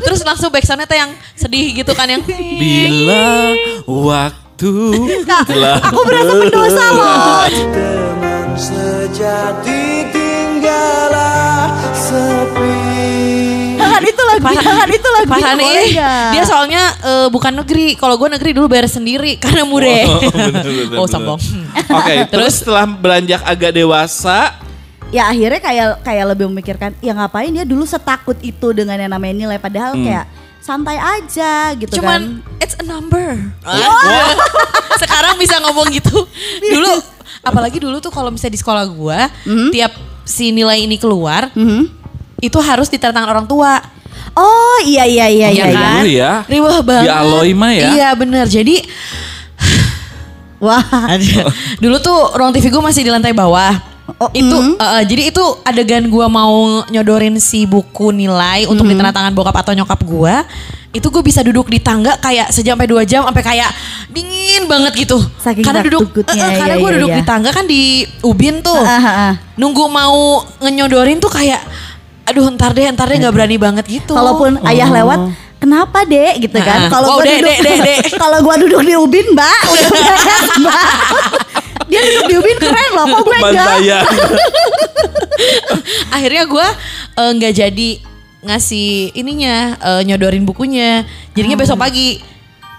terus 0.00 0.24
langsung 0.24 0.48
backsoundnya 0.48 0.88
teh 0.88 0.96
yang 0.96 1.12
sedih 1.36 1.84
gitu 1.84 1.92
kan 1.92 2.08
yang 2.08 2.24
Bila 2.24 3.52
waktu 3.84 4.41
Nah, 4.62 5.42
telah 5.42 5.76
aku 5.82 6.00
berasa 6.06 6.32
berdosa 6.38 6.84
loh. 6.94 7.10
Teman 7.50 8.54
sejati 8.54 10.06
tinggallah 10.14 11.74
sepi 11.90 12.78
Jangan 13.82 14.02
itu 14.06 14.22
lagu, 14.22 14.46
jangan 14.54 14.88
itu 14.88 15.08
lagu. 15.10 15.32
Ini 15.34 15.74
dia 16.30 16.42
soalnya 16.46 16.82
eh, 17.02 17.28
bukan 17.28 17.52
negeri. 17.58 17.98
Kalau 17.98 18.14
gue 18.14 18.28
negeri 18.30 18.50
dulu 18.54 18.70
bayar 18.70 18.86
sendiri 18.86 19.34
karena 19.42 19.66
murah. 19.66 20.06
Oh, 20.06 20.30
bener, 20.30 20.62
bener, 20.62 20.98
oh 20.98 21.06
sombong. 21.10 21.42
Oke, 21.98 22.14
terus 22.30 22.62
setelah 22.62 22.86
beranjak 22.86 23.42
agak 23.42 23.74
dewasa, 23.74 24.54
ya 25.10 25.26
akhirnya 25.26 25.60
kayak 25.60 25.88
kayak 26.06 26.24
lebih 26.30 26.46
memikirkan 26.48 26.94
ya 27.02 27.12
ngapain 27.12 27.50
ya 27.50 27.66
dulu 27.66 27.82
setakut 27.82 28.38
itu 28.40 28.70
dengan 28.72 28.96
yang 28.96 29.10
namanya 29.12 29.34
nilai 29.44 29.58
padahal 29.58 29.98
kayak 29.98 30.24
santai 30.62 30.94
aja 30.94 31.74
gitu 31.74 31.98
Cuman 31.98 32.38
kan. 32.40 32.62
it's 32.62 32.78
a 32.78 32.86
number. 32.86 33.34
Sekarang 35.02 35.34
bisa 35.36 35.58
ngomong 35.58 35.90
gitu. 35.90 36.14
Dulu 36.74 36.92
apalagi 37.42 37.82
dulu 37.82 37.98
tuh 37.98 38.08
kalau 38.08 38.30
misalnya 38.30 38.54
di 38.54 38.60
sekolah 38.62 38.86
gua 38.86 39.26
tiap 39.74 39.90
si 40.22 40.54
nilai 40.54 40.78
ini 40.78 40.94
keluar, 40.94 41.50
Mhm. 41.52 41.90
itu 42.38 42.58
harus 42.62 42.86
ditandatangan 42.86 43.26
orang 43.28 43.46
tua. 43.46 43.82
Oh 44.32 44.78
iya 44.86 45.02
iya 45.02 45.26
iya 45.26 45.48
Iya 45.50 45.64
iya. 45.66 45.74
kan? 45.74 45.94
dulu 45.98 46.08
ya. 46.08 46.32
Riwah 46.46 46.78
banget. 46.80 47.04
Di 47.04 47.12
Aloy 47.12 47.50
mah 47.52 47.72
ya. 47.74 47.88
Iya 47.90 48.08
bener. 48.14 48.46
Jadi 48.46 48.78
Wah. 50.64 50.78
dulu 51.76 51.98
tuh 51.98 52.18
ruang 52.32 52.54
TV 52.54 52.70
gue 52.70 52.78
masih 52.80 53.02
di 53.02 53.10
lantai 53.10 53.34
bawah. 53.34 53.74
Oh, 54.02 54.26
itu 54.34 54.50
mm. 54.50 54.82
eh, 54.82 55.02
jadi 55.06 55.22
itu 55.30 55.44
adegan 55.62 56.04
gua 56.10 56.26
mau 56.26 56.82
nyodorin 56.90 57.38
si 57.38 57.64
buku 57.70 58.10
nilai 58.10 58.66
untuk 58.66 58.82
Mm-hmm. 58.82 58.98
ditandatangan 58.98 59.32
bokap 59.32 59.56
atau 59.62 59.72
nyokap 59.78 60.00
gua 60.02 60.42
itu 60.92 61.08
gue 61.08 61.24
bisa 61.24 61.40
duduk 61.40 61.72
di 61.72 61.80
tangga 61.80 62.20
kayak 62.20 62.52
sejam 62.52 62.76
sampai 62.76 62.84
dua 62.84 63.02
jam 63.08 63.24
sampai 63.24 63.40
kayak 63.40 63.70
dingin 64.12 64.68
banget 64.68 65.08
gitu 65.08 65.16
Saking 65.40 65.64
karena 65.64 65.80
duduk 65.88 66.04
eh, 66.20 66.36
eh, 66.36 66.52
karena 66.60 66.76
iya, 66.76 66.82
gue 66.84 66.90
iya, 66.92 66.96
duduk 67.00 67.10
iya. 67.10 67.16
di 67.16 67.24
tangga 67.24 67.48
kan 67.48 67.64
di 67.64 68.04
ubin 68.20 68.60
tuh 68.60 68.76
Ah, 68.76 69.00
ah, 69.00 69.08
ah. 69.08 69.34
nunggu 69.56 69.88
mau 69.88 70.44
ngenyodorin 70.60 71.16
tuh 71.16 71.32
kayak 71.32 71.64
aduh 72.28 72.44
ntar 72.54 72.76
deh 72.76 72.92
ntar 72.92 73.08
deh 73.08 73.18
nggak 73.24 73.34
berani 73.34 73.56
banget 73.56 73.84
gitu 73.88 74.12
Kalaupun 74.12 74.60
ayah 74.68 74.88
lewat, 74.92 75.32
kenapa 75.62 76.02
dek 76.02 76.42
gitu 76.42 76.58
kan? 76.58 76.86
Nah, 76.86 76.90
Kalau 76.90 77.14
wow, 77.14 77.16
gua 77.22 77.24
duduk, 77.30 77.46
dek, 77.46 77.58
dek, 77.62 77.78
dek. 77.86 78.00
kalau 78.22 78.38
gua 78.42 78.54
duduk 78.58 78.82
di 78.82 78.94
ubin, 78.98 79.26
mbak, 79.30 79.60
udah 79.70 79.88
beres, 79.94 80.46
mbak. 80.58 80.86
Dia 81.86 82.00
duduk 82.02 82.24
di 82.26 82.34
ubin 82.42 82.56
keren 82.58 82.90
loh, 82.98 83.04
kok 83.06 83.20
gue 83.22 83.38
enggak? 83.38 84.04
Akhirnya 86.16 86.44
gue 86.48 86.66
eh, 87.18 87.30
nggak 87.36 87.52
jadi 87.52 87.90
ngasih 88.42 89.14
ininya 89.14 89.76
eh, 89.78 90.02
nyodorin 90.08 90.42
bukunya 90.42 91.06
jadinya 91.36 91.58
besok 91.60 91.78
pagi 91.78 92.31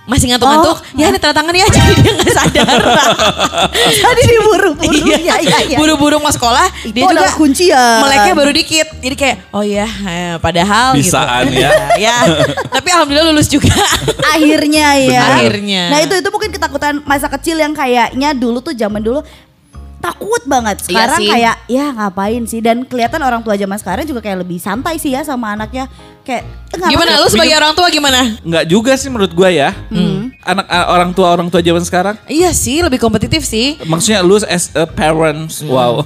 masih 0.04 0.28
ngantuk-ngantuk 0.28 0.76
Oh. 0.76 1.00
ya 1.00 1.08
ini 1.08 1.16
tanda 1.16 1.32
tangan 1.34 1.54
ya 1.54 1.64
jadi 1.74 1.94
dia 1.96 2.12
nggak 2.14 2.32
sadar 2.34 2.68
Tadi 4.04 4.22
diburu-buru, 4.26 4.72
Iya, 4.84 5.18
iya 5.18 5.36
iya 5.40 5.58
iya. 5.66 5.78
buru-buru 5.78 6.20
mau 6.20 6.28
sekolah 6.28 6.68
Itu 6.84 6.92
dia 6.92 7.04
juga 7.04 7.14
adalah 7.18 7.34
kuncian. 7.34 7.98
meleknya 8.02 8.34
baru 8.34 8.52
dikit 8.52 8.88
jadi 9.00 9.16
kayak 9.16 9.38
oh 9.50 9.64
ya 9.64 9.88
eh, 9.88 10.36
padahal 10.38 10.94
Bisaan 10.94 11.48
gitu 11.48 11.62
ya. 11.62 11.72
ya 12.06 12.16
tapi 12.68 12.88
alhamdulillah 12.90 13.32
lulus 13.32 13.48
juga 13.48 13.72
Akhirnya 14.30 14.88
ya. 14.98 15.24
Bener. 15.24 15.38
Akhirnya. 15.38 15.84
Nah 15.88 16.00
itu 16.02 16.14
itu 16.16 16.30
mungkin 16.30 16.50
ketakutan 16.50 16.94
masa 17.04 17.28
kecil 17.30 17.56
yang 17.56 17.72
kayaknya 17.72 18.34
dulu 18.34 18.60
tuh 18.60 18.74
zaman 18.74 19.00
dulu 19.00 19.22
takut 20.00 20.44
banget. 20.44 20.84
Sekarang 20.84 21.16
sih. 21.16 21.30
kayak 21.30 21.56
ya 21.66 21.86
ngapain 21.92 22.44
sih 22.44 22.60
dan 22.60 22.84
kelihatan 22.84 23.22
orang 23.22 23.40
tua 23.40 23.54
zaman 23.54 23.78
sekarang 23.78 24.04
juga 24.04 24.20
kayak 24.20 24.42
lebih 24.42 24.58
santai 24.58 24.98
sih 24.98 25.12
ya 25.12 25.22
sama 25.22 25.54
anaknya. 25.54 25.88
Kayak 26.24 26.44
eh, 26.72 26.78
nggak 26.78 26.90
gimana 26.90 27.12
lu 27.18 27.28
sebagai 27.28 27.52
orang 27.54 27.74
tua 27.74 27.88
gimana 27.88 28.20
Enggak 28.40 28.64
juga 28.66 28.96
sih 28.96 29.08
menurut 29.08 29.32
gua 29.32 29.48
ya. 29.48 29.76
Anak 30.42 30.66
a- 30.66 30.88
orang 30.90 31.12
tua 31.12 31.28
orang 31.30 31.48
tua 31.48 31.60
zaman 31.60 31.80
sekarang. 31.82 32.16
iya 32.26 32.52
sih 32.52 32.80
lebih 32.80 32.96
kompetitif 32.98 33.44
sih 33.44 33.76
Maksudnya 33.82 34.20
lu 34.20 34.40
as 34.42 34.72
a 34.72 34.84
parents, 34.84 35.60
wow. 35.62 36.00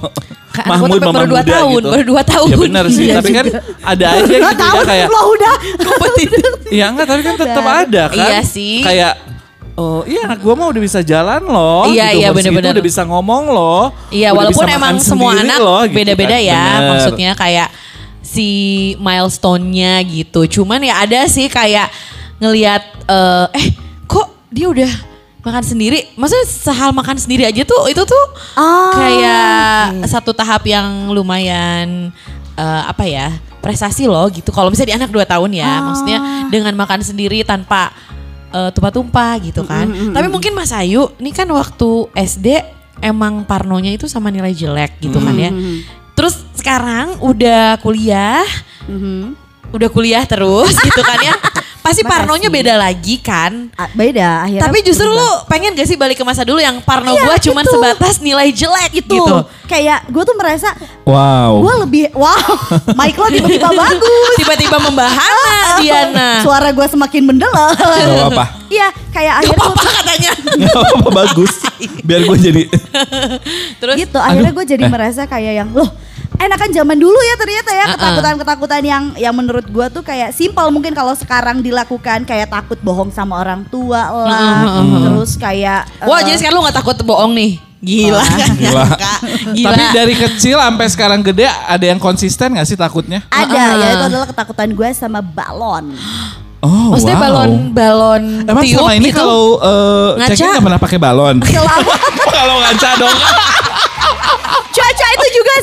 Kan 0.50 0.66
aku 0.66 0.90
tapi 0.92 1.06
baru 1.08 1.26
dua 1.28 1.42
tahun, 1.44 1.82
baru 1.84 2.04
dua 2.04 2.22
tahun. 2.24 2.48
Ya 2.48 2.56
benar 2.56 2.84
sih, 2.88 3.04
Iya 3.04 3.14
tapi 3.16 3.30
kan 3.32 3.46
ada 3.84 4.06
aja 4.12 4.26
gitu 4.28 4.42
tahun 4.56 4.74
ya 4.76 4.82
kayak 4.84 5.06
lo 5.08 5.22
udah 5.32 5.54
kompetitif 5.80 6.50
Ya 6.68 6.84
enggak, 6.88 7.06
tapi 7.06 7.22
kan 7.22 7.34
tetap 7.36 7.64
ada 7.64 8.02
kan. 8.08 8.18
Iya 8.28 8.40
sih. 8.42 8.82
Kayak 8.82 9.14
Oh 9.74 10.02
iya 10.02 10.26
anak 10.26 10.42
gua 10.42 10.58
mah 10.58 10.66
udah 10.68 10.82
bisa 10.82 10.98
jalan 11.00 11.38
loh 11.40 11.86
Iya, 11.86 12.10
gitu. 12.10 12.18
iya, 12.18 12.28
segitu 12.28 12.38
bener-bener. 12.50 12.72
Udah 12.74 12.84
bisa 12.84 13.02
ngomong 13.04 13.44
loh 13.48 13.94
Iya, 14.10 14.34
Udah 14.34 14.50
walaupun 14.50 14.66
emang 14.68 14.94
semua 14.98 15.38
anak 15.38 15.58
loh, 15.58 15.86
gitu 15.86 15.94
beda-beda 15.94 16.34
kan. 16.34 16.42
ya, 16.44 16.58
Bener. 16.60 16.88
maksudnya 16.90 17.30
kayak 17.32 17.68
si 18.28 18.48
milestone-nya 18.98 20.04
gitu. 20.04 20.44
Cuman 20.46 20.84
ya 20.84 21.00
ada 21.00 21.24
sih 21.24 21.48
kayak 21.48 21.88
ngelihat 22.38 22.84
eh 23.08 23.46
eh 23.56 23.66
kok 24.04 24.28
dia 24.48 24.68
udah 24.68 24.92
makan 25.40 25.64
sendiri. 25.64 26.12
Maksudnya 26.12 26.44
sehal 26.44 26.92
makan 26.92 27.16
sendiri 27.16 27.48
aja 27.48 27.64
tuh 27.64 27.88
itu 27.88 28.04
tuh 28.04 28.24
Ah, 28.54 28.92
kayak 28.92 30.04
satu 30.04 30.30
tahap 30.32 30.60
yang 30.64 31.08
lumayan 31.10 32.12
eh, 32.54 32.82
apa 32.84 33.04
ya? 33.04 33.28
prestasi 33.58 34.06
loh 34.06 34.22
gitu. 34.30 34.54
Kalau 34.54 34.70
misalnya 34.70 34.94
di 34.94 34.96
anak 35.02 35.10
2 35.10 35.26
tahun 35.26 35.50
ya, 35.50 35.66
Ah. 35.66 35.82
maksudnya 35.82 36.18
dengan 36.46 36.78
makan 36.78 37.02
sendiri 37.02 37.42
tanpa 37.42 37.90
eh, 38.48 38.70
tumpah-tumpah 38.72 39.34
gitu 39.42 39.66
kan. 39.66 39.84
Tapi 40.14 40.26
mungkin 40.26 40.54
Mas 40.54 40.70
Ayu, 40.70 41.10
ini 41.18 41.34
kan 41.34 41.44
waktu 41.50 41.88
SD 42.14 42.46
emang 42.98 43.44
parnonya 43.44 43.92
itu 43.92 44.06
sama 44.06 44.30
nilai 44.30 44.50
jelek 44.52 44.96
gitu 45.00 45.18
kan 45.18 45.34
ya. 45.34 45.50
Terus 45.50 45.97
sekarang 46.58 47.06
udah 47.20 47.78
kuliah, 47.78 48.42
Mhm. 48.84 49.38
udah 49.70 49.88
kuliah 49.88 50.24
terus 50.24 50.74
gitu 50.82 51.00
kan 51.00 51.18
ya. 51.20 51.36
Pasti 51.78 52.04
Makasih. 52.04 52.20
parnonya 52.20 52.48
beda 52.50 52.74
lagi 52.76 53.16
kan. 53.16 53.72
Ah, 53.72 53.88
beda 53.88 54.44
akhirnya. 54.44 54.60
Tapi 54.60 54.78
justru 54.82 55.08
berubah. 55.08 55.24
lu 55.40 55.48
pengen 55.48 55.72
gak 55.72 55.88
sih 55.88 55.96
balik 55.96 56.14
ke 56.14 56.24
masa 56.26 56.42
dulu 56.42 56.58
yang 56.58 56.82
parno 56.82 57.08
Iya, 57.10 57.24
gua 57.24 57.36
cuman 57.40 57.64
itu. 57.64 57.72
sebatas 57.72 58.14
nilai 58.20 58.48
jelek 58.50 58.92
itu 58.98 59.16
gitu. 59.16 59.36
kayak 59.64 60.04
gue 60.04 60.20
tuh 60.22 60.36
merasa 60.36 60.68
Wow 61.02 61.60
gue 61.60 61.74
lebih 61.80 62.04
wow 62.12 62.36
mic 62.98 63.14
lo 63.14 63.24
tiba-tiba 63.26 63.68
bagus 63.70 64.32
Tiba-tiba 64.36 64.76
membahana 64.78 65.80
Diana. 65.80 66.28
suara 66.40 66.68
gue 66.70 66.86
semakin 66.86 67.22
mendelal 67.24 67.72
Gak 67.72 67.88
apa-apa 68.26 68.44
iya 68.68 68.88
kayak 69.08 69.32
Gak 69.34 69.40
akhirnya 69.40 69.56
tuh 69.58 69.72
apa-apa 69.72 69.90
katanya. 69.94 70.30
Gak 70.58 70.74
apa-apa 70.74 71.10
bagus 71.16 71.52
Biar 72.02 72.20
gue 72.22 72.36
jadi 72.38 72.62
Terus 73.80 73.96
gitu 73.98 74.18
akhirnya 74.18 74.52
gue 74.52 74.64
jadi 74.66 74.84
merasa 74.86 75.24
kayak 75.24 75.52
yang 75.56 75.70
loh 75.72 75.88
enakan 76.38 76.70
zaman 76.70 76.96
dulu 76.96 77.18
ya 77.18 77.34
ternyata 77.34 77.70
ya 77.70 77.84
ketakutan-ketakutan 77.92 78.82
yang 78.82 79.04
yang 79.18 79.34
menurut 79.34 79.66
gue 79.66 79.86
tuh 79.90 80.02
kayak 80.02 80.30
simpel 80.30 80.70
mungkin 80.70 80.94
kalau 80.94 81.12
sekarang 81.12 81.58
dilakukan 81.58 82.22
kayak 82.22 82.48
takut 82.48 82.78
bohong 82.78 83.10
sama 83.10 83.42
orang 83.42 83.66
tua 83.66 84.06
lah 84.06 84.62
terus 85.02 85.34
kayak 85.34 85.90
Wah 86.06 86.22
eh, 86.22 86.30
jadi 86.30 86.36
sekarang 86.38 86.62
lu 86.62 86.66
gak 86.66 86.78
takut 86.78 86.96
bohong 87.02 87.34
nih. 87.34 87.58
Gila. 87.78 88.22
Gila. 88.58 88.84
Gila. 89.54 89.70
Tapi 89.70 89.84
dari 89.94 90.14
kecil 90.14 90.58
sampai 90.58 90.86
sekarang 90.90 91.22
gede 91.22 91.46
Ada 91.46 91.94
yang 91.94 92.02
konsisten 92.02 92.58
gak 92.58 92.66
sih 92.66 92.74
takutnya? 92.74 93.22
ada 93.30 93.54
Uh-uh. 93.54 93.78
ya 93.78 93.88
itu 93.94 94.04
adalah 94.10 94.26
ketakutan 94.26 94.68
gue 94.74 94.88
sama 94.94 95.22
balon 95.22 95.94
Oh 96.58 96.90
Maksudnya 96.90 97.14
wow. 97.14 97.22
balon 97.22 97.50
balon 97.70 98.22
Emang 98.50 98.66
tiup 98.66 98.82
selama 98.82 98.98
ini 98.98 99.14
gitu? 99.14 99.22
kalau 99.22 99.62
uh, 99.62 100.18
Ngaca? 100.18 100.34
cekin 100.34 100.54
gak 100.58 100.64
pernah 100.66 100.80
pakai 100.82 100.98
balon? 100.98 101.36
kalau 102.38 102.54
ngaca 102.58 102.90
dong. 102.98 103.18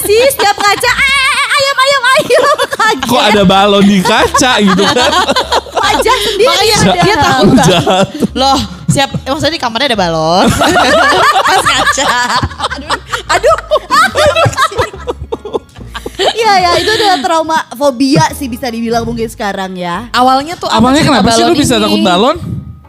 Sih 0.05 0.21
setiap 0.29 0.55
ngaca 0.55 0.91
"Eh, 0.91 1.03
eh, 1.03 1.31
eh, 1.33 1.47
ayam 1.51 1.77
ayam 1.77 2.03
ayam 2.07 2.43
kaget 2.75 3.07
Kok 3.07 3.24
ada 3.24 3.43
balon 3.43 3.83
di 3.83 4.00
kaca 4.00 4.51
gitu 4.59 4.83
kan? 4.85 5.12
wajah 5.81 6.15
sendiri 6.24 6.50
Makanya 6.50 6.77
ada. 6.77 6.93
dia 7.00 7.15
takut. 7.15 7.57
Jahat. 7.62 8.05
Loh, 8.33 8.57
siap 8.88 9.09
maksudnya 9.21 9.53
di 9.53 9.62
kamarnya 9.62 9.88
ada 9.91 10.00
balon. 10.00 10.47
Pas 11.47 11.62
ngaca. 11.62 12.05
aduh 13.27 13.57
Iya 16.15 16.53
ya 16.57 16.71
itu 16.77 16.91
adalah 16.91 17.19
trauma 17.19 17.57
fobia 17.71 18.31
sih 18.31 18.47
bisa 18.47 18.67
dibilang 18.67 19.03
mungkin 19.03 19.25
sekarang 19.25 19.75
ya 19.75 20.07
Awalnya 20.12 20.55
tuh 20.55 20.67
Awalnya 20.67 21.03
kenapa 21.03 21.29
sih 21.29 21.43
lu 21.43 21.53
bisa 21.53 21.75
takut 21.75 22.00
balon? 22.01 22.38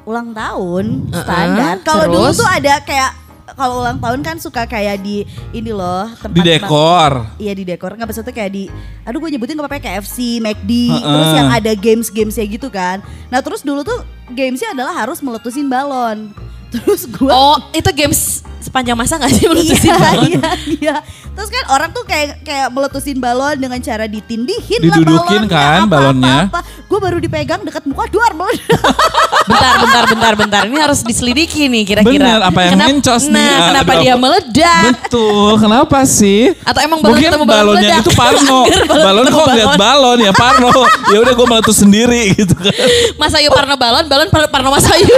ulang 0.03 0.31
tahun 0.31 1.11
standar 1.11 1.83
kalau 1.83 2.07
dulu 2.07 2.31
tuh 2.31 2.47
ada 2.47 2.79
kayak 2.81 3.11
kalau 3.57 3.81
ulang 3.81 3.99
tahun 3.99 4.21
kan 4.21 4.37
suka 4.37 4.69
kayak 4.69 5.01
di 5.01 5.25
ini 5.51 5.73
loh 5.73 6.07
tempat 6.21 6.37
Di 6.37 6.43
dekor. 6.45 7.13
Iya 7.41 7.53
di 7.57 7.65
dekor 7.65 7.97
nggak 7.97 8.07
maksudnya 8.07 8.35
kayak 8.37 8.53
di 8.53 8.69
aduh 9.03 9.19
gue 9.19 9.31
nyebutin 9.33 9.57
gak 9.57 9.67
apa 9.67 9.81
KFC, 9.81 10.39
McD, 10.45 10.71
Heeh. 10.93 11.01
terus 11.03 11.31
yang 11.33 11.49
ada 11.51 11.73
games-gamesnya 11.73 12.45
gitu 12.47 12.69
kan. 12.69 13.01
Nah 13.33 13.41
terus 13.41 13.65
dulu 13.65 13.81
tuh 13.81 14.05
gamesnya 14.31 14.77
adalah 14.77 14.93
harus 14.93 15.25
meletusin 15.25 15.67
balon. 15.67 16.31
Terus 16.75 17.07
gue 17.07 17.31
Oh, 17.31 17.57
itu 17.71 17.89
games 17.95 18.43
sepanjang 18.67 18.95
masa 18.95 19.15
gak 19.17 19.31
sih 19.31 19.47
meletusin 19.51 19.87
iya, 19.87 19.97
balon? 19.97 20.27
Iya, 20.27 20.51
iya. 20.75 20.97
Terus 21.31 21.49
kan 21.49 21.65
orang 21.69 21.91
tuh 21.91 22.03
kayak 22.03 22.43
kayak 22.43 22.69
meletusin 22.69 23.17
balon 23.17 23.55
dengan 23.55 23.79
cara 23.79 24.05
ditindihin 24.05 24.81
Didudukin 24.83 25.47
kan 25.47 25.85
balonnya. 25.85 26.49
Gue 26.87 26.99
baru 26.99 27.19
dipegang 27.19 27.61
dekat 27.61 27.85
muka 27.85 28.09
duar 28.09 28.33
meledak. 28.33 28.65
Bentar, 29.47 29.75
bentar, 29.79 30.05
bentar, 30.09 30.33
bentar. 30.35 30.63
Ini 30.67 30.79
harus 30.81 31.01
diselidiki 31.01 31.71
nih 31.71 31.83
kira-kira. 31.87 32.19
Bener, 32.19 32.41
apa 32.43 32.61
yang 32.67 32.73
Kenapa- 32.75 32.91
mencos 32.91 33.25
nih? 33.25 33.47
Nah, 33.47 33.59
kenapa 33.71 33.93
Aduh. 33.93 34.03
dia 34.03 34.15
meledak? 34.17 34.83
Betul, 34.91 35.51
kenapa 35.57 35.99
sih? 36.03 36.41
Atau 36.67 36.81
emang 36.83 36.99
balon 36.99 37.15
Mungkin 37.15 37.29
ketemu 37.31 37.45
balon 37.47 37.55
balonnya 37.55 37.91
meledak? 37.95 38.03
itu 38.03 38.11
Parno. 38.13 38.61
Balon 38.91 39.05
balon 39.07 39.25
kok 39.29 39.45
ngeliat 39.47 39.67
balon. 39.69 39.79
balon 39.79 40.19
ya 40.19 40.33
Parno. 40.35 40.71
ya 41.07 41.19
udah 41.23 41.33
gue 41.33 41.47
meletus 41.47 41.77
sendiri 41.79 42.23
gitu 42.35 42.55
kan. 42.59 42.75
Mas 43.15 43.33
Ayu 43.33 43.55
Parno 43.55 43.79
balon, 43.79 44.05
balon 44.11 44.29
Par- 44.35 44.51
Parno 44.51 44.75
Mas 44.75 44.87
Ayu. 44.91 45.15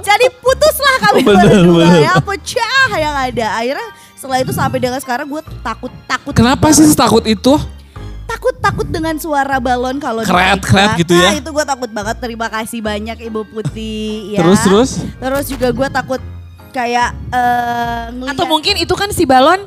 Jadi 0.00 0.26
putuslah 0.38 0.79
kami 1.00 1.20
Bener, 1.22 1.44
berdua 1.48 1.84
bener. 1.86 2.00
ya 2.02 2.14
pecah 2.16 2.88
yang 2.94 3.16
ada. 3.16 3.46
Akhirnya 3.56 3.88
setelah 4.12 4.38
itu 4.38 4.52
sampai 4.52 4.78
dengan 4.78 4.98
sekarang 4.98 5.26
gue 5.26 5.42
takut 5.60 5.92
takut. 6.04 6.32
Kenapa 6.32 6.68
sih 6.70 6.84
setakut 6.84 7.24
itu? 7.24 7.54
Takut 8.24 8.54
takut 8.56 8.86
dengan 8.86 9.16
suara 9.16 9.58
balon 9.58 9.98
kalau 9.98 10.22
Kret, 10.22 10.30
dipegang. 10.54 10.62
kret 10.62 10.90
gitu 10.98 11.12
ya? 11.12 11.28
Nah, 11.28 11.40
itu 11.40 11.50
gue 11.50 11.64
takut 11.66 11.90
banget. 11.90 12.16
Terima 12.16 12.46
kasih 12.46 12.78
banyak 12.78 13.18
Ibu 13.18 13.42
Putih. 13.44 14.32
ya. 14.32 14.38
Terus, 14.38 14.58
terus? 14.62 14.90
Terus 15.18 15.44
juga 15.48 15.68
gue 15.70 15.88
takut 15.90 16.22
kayak 16.70 17.10
eh 17.28 18.02
ngeliat- 18.12 18.30
Atau 18.32 18.46
mungkin 18.46 18.78
itu 18.78 18.94
kan 18.94 19.10
si 19.10 19.26
balon 19.26 19.66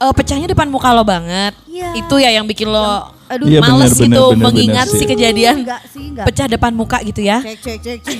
eh, 0.00 0.12
pecahnya 0.16 0.48
depan 0.48 0.66
muka 0.72 0.90
lo 0.96 1.04
banget. 1.04 1.52
Iya. 1.68 1.92
Itu 2.00 2.16
ya 2.16 2.32
yang 2.32 2.48
bikin 2.48 2.72
lo 2.72 3.12
Aduh, 3.30 3.46
Iya, 3.46 3.62
males 3.62 3.94
bener, 3.94 4.10
gitu 4.10 4.10
bener, 4.10 4.34
bener, 4.34 4.42
mengingat 4.42 4.86
bener 4.90 4.98
si 4.98 5.04
kejadian 5.06 5.62
Enggak 5.62 5.82
sih, 5.86 6.02
enggak. 6.10 6.26
pecah 6.26 6.46
depan 6.50 6.72
muka 6.74 6.98
gitu 7.06 7.22
ya. 7.22 7.38
Cek 7.38 7.62
cek 7.62 7.78
cek 7.78 7.98
cek. 8.02 8.18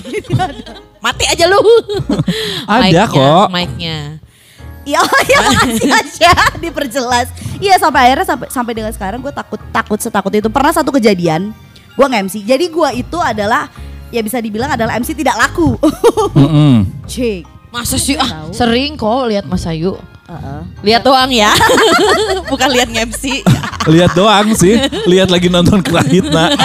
Mati 1.04 1.24
aja 1.26 1.50
lu. 1.50 1.58
Ada 2.70 2.78
Mic-nya, 2.86 3.04
kok. 3.10 3.46
Mic-nya. 3.50 3.98
Ya, 4.88 5.04
ya 5.28 5.38
makasih 5.44 5.92
Asya 5.92 6.34
diperjelas. 6.56 7.28
Iya 7.60 7.76
sampai 7.76 8.10
akhirnya 8.10 8.26
sampai 8.26 8.48
sampai 8.48 8.72
dengan 8.72 8.90
sekarang 8.90 9.20
gue 9.20 9.28
takut 9.30 9.60
takut 9.70 10.00
setakut 10.00 10.32
itu. 10.32 10.48
Pernah 10.48 10.72
satu 10.72 10.88
kejadian 10.90 11.52
gue 11.94 12.06
nge-MC. 12.08 12.42
Jadi 12.48 12.64
gue 12.72 12.88
itu 12.96 13.18
adalah 13.20 13.68
ya 14.08 14.24
bisa 14.24 14.40
dibilang 14.40 14.72
adalah 14.72 14.96
MC 14.96 15.12
tidak 15.12 15.36
laku. 15.36 15.76
Mm-mm. 16.32 16.88
Cik. 17.12 17.44
Masa 17.70 18.00
sih 18.00 18.18
ah, 18.18 18.50
sering 18.50 18.96
kok 18.96 19.30
lihat 19.30 19.44
Mas 19.46 19.68
Ayu. 19.68 19.94
Heeh. 20.30 20.60
Lihat 20.86 21.02
doang 21.02 21.30
ya. 21.34 21.50
Bukan 22.52 22.68
lihat 22.70 22.88
nge-MC. 22.94 23.42
Lihat 23.90 24.12
doang 24.14 24.54
sih, 24.54 24.78
lihat 25.10 25.26
lagi 25.26 25.50
nonton 25.50 25.82
Kerahitna. 25.82 26.54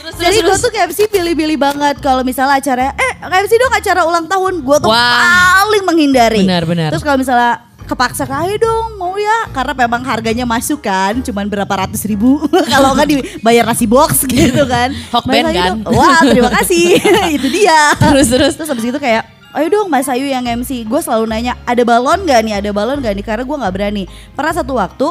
Terus 0.00 0.14
Jadi 0.20 0.38
gue 0.44 0.56
tuh 0.60 0.70
MC 0.70 0.98
pilih-pilih 1.08 1.56
banget 1.56 1.96
kalau 2.04 2.20
misalnya 2.20 2.60
acara 2.60 2.92
eh 2.92 3.12
MC 3.24 3.52
dong 3.56 3.72
acara 3.72 4.00
ulang 4.04 4.28
tahun 4.28 4.60
gue 4.60 4.76
tuh 4.84 4.90
Wah. 4.92 5.64
paling 5.64 5.82
menghindari. 5.82 6.44
Benar, 6.44 6.68
benar. 6.68 6.88
Terus 6.92 7.00
kalau 7.02 7.16
misalnya 7.16 7.64
kepaksa 7.88 8.22
ayo 8.22 8.54
dong 8.60 9.00
mau 9.02 9.18
ya 9.18 9.50
karena 9.50 9.74
memang 9.74 10.06
harganya 10.06 10.46
masuk 10.46 10.78
kan 10.78 11.18
cuman 11.26 11.50
berapa 11.50 11.74
ratus 11.74 12.06
ribu 12.06 12.38
kalau 12.72 12.94
nggak 12.94 13.08
dibayar 13.10 13.66
nasi 13.66 13.82
box 13.90 14.30
gitu 14.30 14.62
kan 14.70 14.94
Hokben 15.10 15.42
kan? 15.50 15.82
dong. 15.82 15.98
wah 15.98 16.22
terima 16.22 16.54
kasih 16.54 17.02
itu 17.34 17.50
dia 17.50 17.90
Terus, 17.98 18.30
terus. 18.30 18.54
terus 18.54 18.70
habis 18.70 18.86
itu 18.86 18.94
kayak 18.94 19.39
ayo 19.50 19.66
dong 19.66 19.88
Mas 19.90 20.06
Ayu 20.06 20.30
yang 20.30 20.46
MC 20.46 20.86
gue 20.86 21.00
selalu 21.02 21.26
nanya 21.26 21.58
ada 21.66 21.82
balon 21.82 22.22
gak 22.22 22.40
nih? 22.46 22.54
Ada 22.62 22.70
balon 22.70 23.02
gak 23.02 23.14
nih? 23.18 23.24
Karena 23.26 23.42
gue 23.42 23.56
nggak 23.56 23.74
berani. 23.74 24.04
Pernah 24.34 24.54
satu 24.54 24.72
waktu 24.78 25.08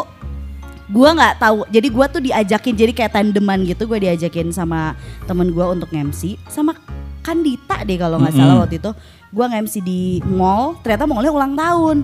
gue 0.90 1.10
nggak 1.10 1.36
tahu. 1.38 1.60
Jadi 1.70 1.88
gue 1.92 2.06
tuh 2.10 2.22
diajakin 2.24 2.74
jadi 2.74 2.92
kayak 2.96 3.14
tandeman 3.14 3.62
gitu 3.68 3.86
gue 3.86 4.00
diajakin 4.00 4.50
sama 4.50 4.96
temen 5.28 5.52
gue 5.52 5.66
untuk 5.66 5.90
MC 5.92 6.40
sama 6.48 6.74
Kandita 7.20 7.84
deh 7.84 8.00
kalau 8.00 8.18
nggak 8.18 8.34
salah 8.34 8.56
Mm-mm. 8.56 8.64
waktu 8.64 8.76
itu. 8.80 8.92
Gue 9.30 9.46
nge-MC 9.46 9.76
di 9.86 10.02
mall 10.26 10.80
ternyata 10.82 11.06
mallnya 11.06 11.32
ulang 11.36 11.54
tahun. 11.54 11.98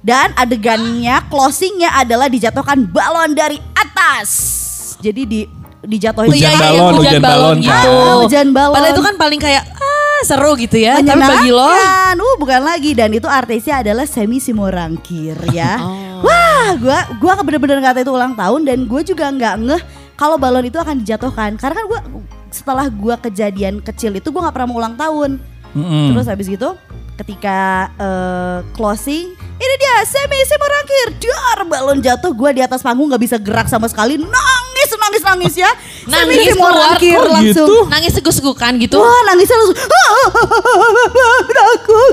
Dan 0.00 0.32
adegannya 0.32 1.20
closingnya 1.28 1.92
adalah 1.92 2.32
dijatuhkan 2.32 2.88
balon 2.88 3.36
dari 3.36 3.60
atas. 3.76 4.30
Jadi 5.04 5.22
di 5.28 5.40
dijatuhin 5.80 6.28
Hujan 6.28 6.40
iya, 6.44 6.52
iya, 6.52 6.60
balon, 6.60 6.92
hujan, 6.92 6.96
hujan 7.00 7.20
balon, 7.20 7.40
balon, 7.40 7.56
gitu. 7.60 7.90
Ah, 7.92 8.16
hujan 8.20 8.48
balon. 8.52 8.76
Padahal 8.76 8.92
itu 8.92 9.02
kan 9.04 9.14
paling 9.16 9.40
kayak 9.40 9.64
seru 10.26 10.52
gitu 10.58 10.76
ya. 10.76 11.00
Tapi 11.00 11.20
bagi 11.20 11.50
lo 11.52 11.68
Uh, 11.70 12.12
bukan 12.36 12.60
lagi 12.62 12.92
dan 12.92 13.10
itu 13.14 13.26
artisnya 13.30 13.80
adalah 13.80 14.04
Semi 14.04 14.42
Simorangkir 14.42 15.38
ya. 15.54 15.78
Wah, 16.26 16.76
gua 16.76 16.98
gua 17.16 17.32
bener-bener 17.40 17.80
kata 17.80 18.04
itu 18.04 18.12
ulang 18.12 18.36
tahun 18.36 18.66
dan 18.66 18.84
gue 18.84 19.00
juga 19.06 19.30
nggak 19.32 19.54
ngeh 19.62 19.82
kalau 20.18 20.36
balon 20.36 20.66
itu 20.66 20.76
akan 20.76 21.00
dijatuhkan. 21.00 21.56
Karena 21.56 21.80
kan 21.80 21.86
gua 21.88 22.00
setelah 22.50 22.86
gua 22.90 23.16
kejadian 23.16 23.80
kecil 23.80 24.12
itu 24.18 24.28
gua 24.28 24.48
nggak 24.48 24.54
pernah 24.58 24.68
mau 24.68 24.78
ulang 24.82 24.96
tahun. 24.98 25.40
Mm-mm. 25.70 26.12
Terus 26.12 26.26
habis 26.26 26.46
gitu 26.50 26.74
ketika 27.20 27.92
eh, 28.00 28.58
closing 28.72 29.36
ini 29.36 29.74
dia 29.76 29.94
Semi 30.08 30.40
Simorangkir 30.48 31.08
dar 31.20 31.58
balon 31.68 32.00
jatuh 32.00 32.32
gua 32.32 32.50
di 32.50 32.64
atas 32.64 32.80
panggung 32.80 33.12
nggak 33.12 33.22
bisa 33.22 33.36
gerak 33.36 33.68
sama 33.68 33.86
sekali 33.86 34.16
nangis 34.16 34.59
nangis 35.30 35.54
ya 35.54 35.70
Semi 36.00 36.10
Nangis 36.32 36.50
keluar, 36.50 36.72
Simorangkir 36.74 37.16
kok 37.16 37.28
langsung 37.30 37.68
gitu? 37.68 37.76
nangis 37.86 38.12
seguk-segukan 38.12 38.72
gitu. 38.78 38.98
Wah 38.98 39.20
nangisnya 39.26 39.56
langsung 39.56 39.78
Takut 41.50 42.12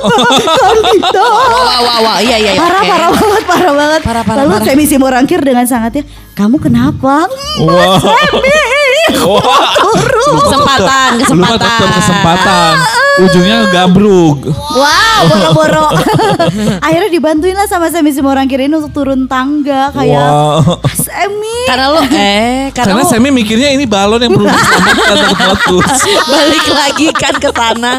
Wah, 1.17 1.79
wah, 1.79 1.97
wah, 1.99 2.17
iya, 2.19 2.37
iya, 2.37 2.51
iya. 2.53 2.59
Parah 2.59 2.79
Oke. 2.79 2.89
parah 2.89 3.09
banget 3.11 3.43
Parah 3.43 3.73
banget 3.73 4.01
Parah, 4.03 4.23
parah, 4.23 4.43
Lalu 4.43 4.53
parah. 4.53 4.65
Semi 4.67 4.85
Simorangkir 4.85 5.39
dengan 5.41 5.65
sangatnya 5.65 6.03
Kamu 6.33 6.57
kenapa? 6.57 7.25
Wah. 7.59 7.97
Wah. 9.17 9.65
Kesempatan, 10.17 11.09
Lu 11.15 11.33
mah 11.33 11.47
kesempatan. 11.47 11.57
tetap 11.57 11.89
kesempatan. 11.95 12.73
Ujungnya 13.19 13.57
gabruk. 13.71 14.45
Wow 14.45 15.19
boro-boro 15.25 15.87
Akhirnya 16.85 17.09
dibantuin 17.09 17.55
lah 17.55 17.65
sama 17.65 17.89
Semi 17.89 18.13
Simorangkir 18.13 18.61
ini 18.61 18.69
Untuk 18.71 18.93
turun 18.93 19.25
tangga 19.25 19.89
Kayak 19.89 20.21
Wow. 20.21 20.77
Karena 21.67 21.85
lo 21.91 21.99
eh 22.15 22.71
karena, 22.71 22.95
Karena 22.95 23.03
lo 23.03 23.11
Semi 23.11 23.29
mikirnya 23.29 23.75
ini 23.75 23.83
balon 23.83 24.23
yang 24.23 24.31
perlu 24.31 24.47
diselamatkan 24.47 25.15
balik 26.31 26.67
lagi 26.71 27.07
kan 27.11 27.35
ke 27.35 27.49
sana. 27.51 27.93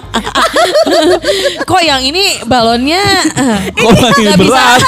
Kok 1.68 1.82
yang 1.84 2.00
ini 2.00 2.40
balonnya 2.48 3.00
eh, 3.36 3.60
Kok 3.76 3.92
lagi 4.00 4.20
nggak 4.24 4.38
bisa. 4.40 4.56
berat? 4.56 4.80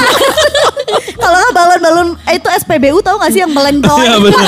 Kalau 1.21 1.37
nggak 1.37 1.55
balon-balon 1.55 2.09
eh, 2.25 2.41
Itu 2.41 2.49
SPBU 2.49 2.99
tahu 3.05 3.21
gak 3.21 3.31
sih 3.31 3.45
yang 3.45 3.53
melengkung 3.53 4.01
Iya, 4.01 4.17
bener. 4.17 4.41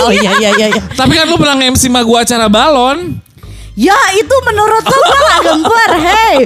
Oh 0.00 0.12
iya 0.14 0.32
iya 0.38 0.50
iya 0.54 0.66
iya. 0.78 0.82
Tapi 0.94 1.12
kan 1.18 1.26
lu 1.26 1.34
pernah 1.36 1.58
nge-MC 1.58 1.90
sama 1.90 2.00
gua 2.06 2.22
acara 2.22 2.46
balon. 2.46 3.18
Ya 3.74 3.96
itu 4.12 4.36
menurut 4.44 4.84
lo 4.84 4.98
gue 4.98 5.20
gak 5.22 5.40
gempar 5.42 5.90
Hei 5.96 6.36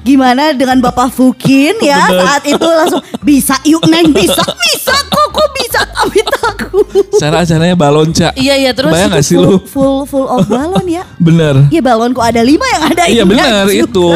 Gimana 0.00 0.52
dengan 0.52 0.78
Bapak 0.78 1.08
Fukin 1.08 1.80
ya 1.80 1.96
Bener. 2.04 2.20
Saat 2.20 2.42
itu 2.44 2.60
langsung 2.62 3.00
Bisa 3.20 3.56
yuk 3.64 3.88
Neng 3.88 4.12
Bisa 4.12 4.44
Bisa 4.44 4.92
kok 5.02 5.28
Kok 5.30 5.48
bisa 5.54 5.80
Tapi 5.80 6.20
takut 6.20 6.84
Cara 7.16 7.40
acaranya 7.40 7.72
balon, 7.72 8.08
Cak. 8.10 8.36
Iya 8.36 8.54
iya 8.58 8.70
terus 8.70 8.92
Bayang 8.92 9.10
gak 9.10 9.24
sih 9.24 9.32
full, 9.34 9.48
lu? 9.48 9.56
full 9.64 9.98
full 10.04 10.28
of 10.28 10.44
balon 10.44 10.84
ya 10.84 11.08
Bener. 11.16 11.56
Iya 11.68 11.80
balon 11.80 12.12
kok 12.12 12.20
ada 12.22 12.40
lima 12.40 12.68
yang 12.68 12.82
ada 12.86 13.02
Iya 13.04 13.22
ininya 13.22 13.32
bener 13.32 13.64
juga. 13.64 13.80
itu. 13.80 14.08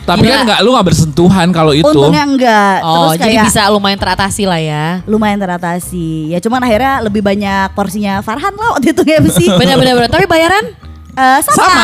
Tapi 0.00 0.24
Gila. 0.24 0.32
kan 0.32 0.40
nggak 0.42 0.60
lu 0.64 0.70
nggak 0.72 0.86
bersentuhan 0.88 1.48
kalau 1.52 1.72
itu. 1.76 1.84
Untungnya 1.84 2.24
enggak 2.24 2.76
Oh, 2.80 3.12
Terus 3.12 3.20
jadi 3.20 3.28
kayak 3.28 3.44
bisa 3.44 3.62
lumayan 3.68 4.00
teratasi 4.00 4.42
lah 4.42 4.56
ya. 4.56 4.86
lumayan 5.04 5.36
teratasi 5.36 6.32
Ya 6.32 6.40
cuman 6.40 6.64
akhirnya 6.64 7.04
lebih 7.04 7.20
banyak 7.20 7.68
porsinya 7.70 8.24
Farhan 8.24 8.56
lah 8.56 8.72
waktu 8.72 8.96
itu 8.96 9.04
MC 9.04 9.52
Benar 9.52 9.76
benar 9.76 9.92
benar. 9.94 10.08
Tapi 10.08 10.24
bayaran? 10.24 10.87
Eh, 11.18 11.40
sama. 11.42 11.82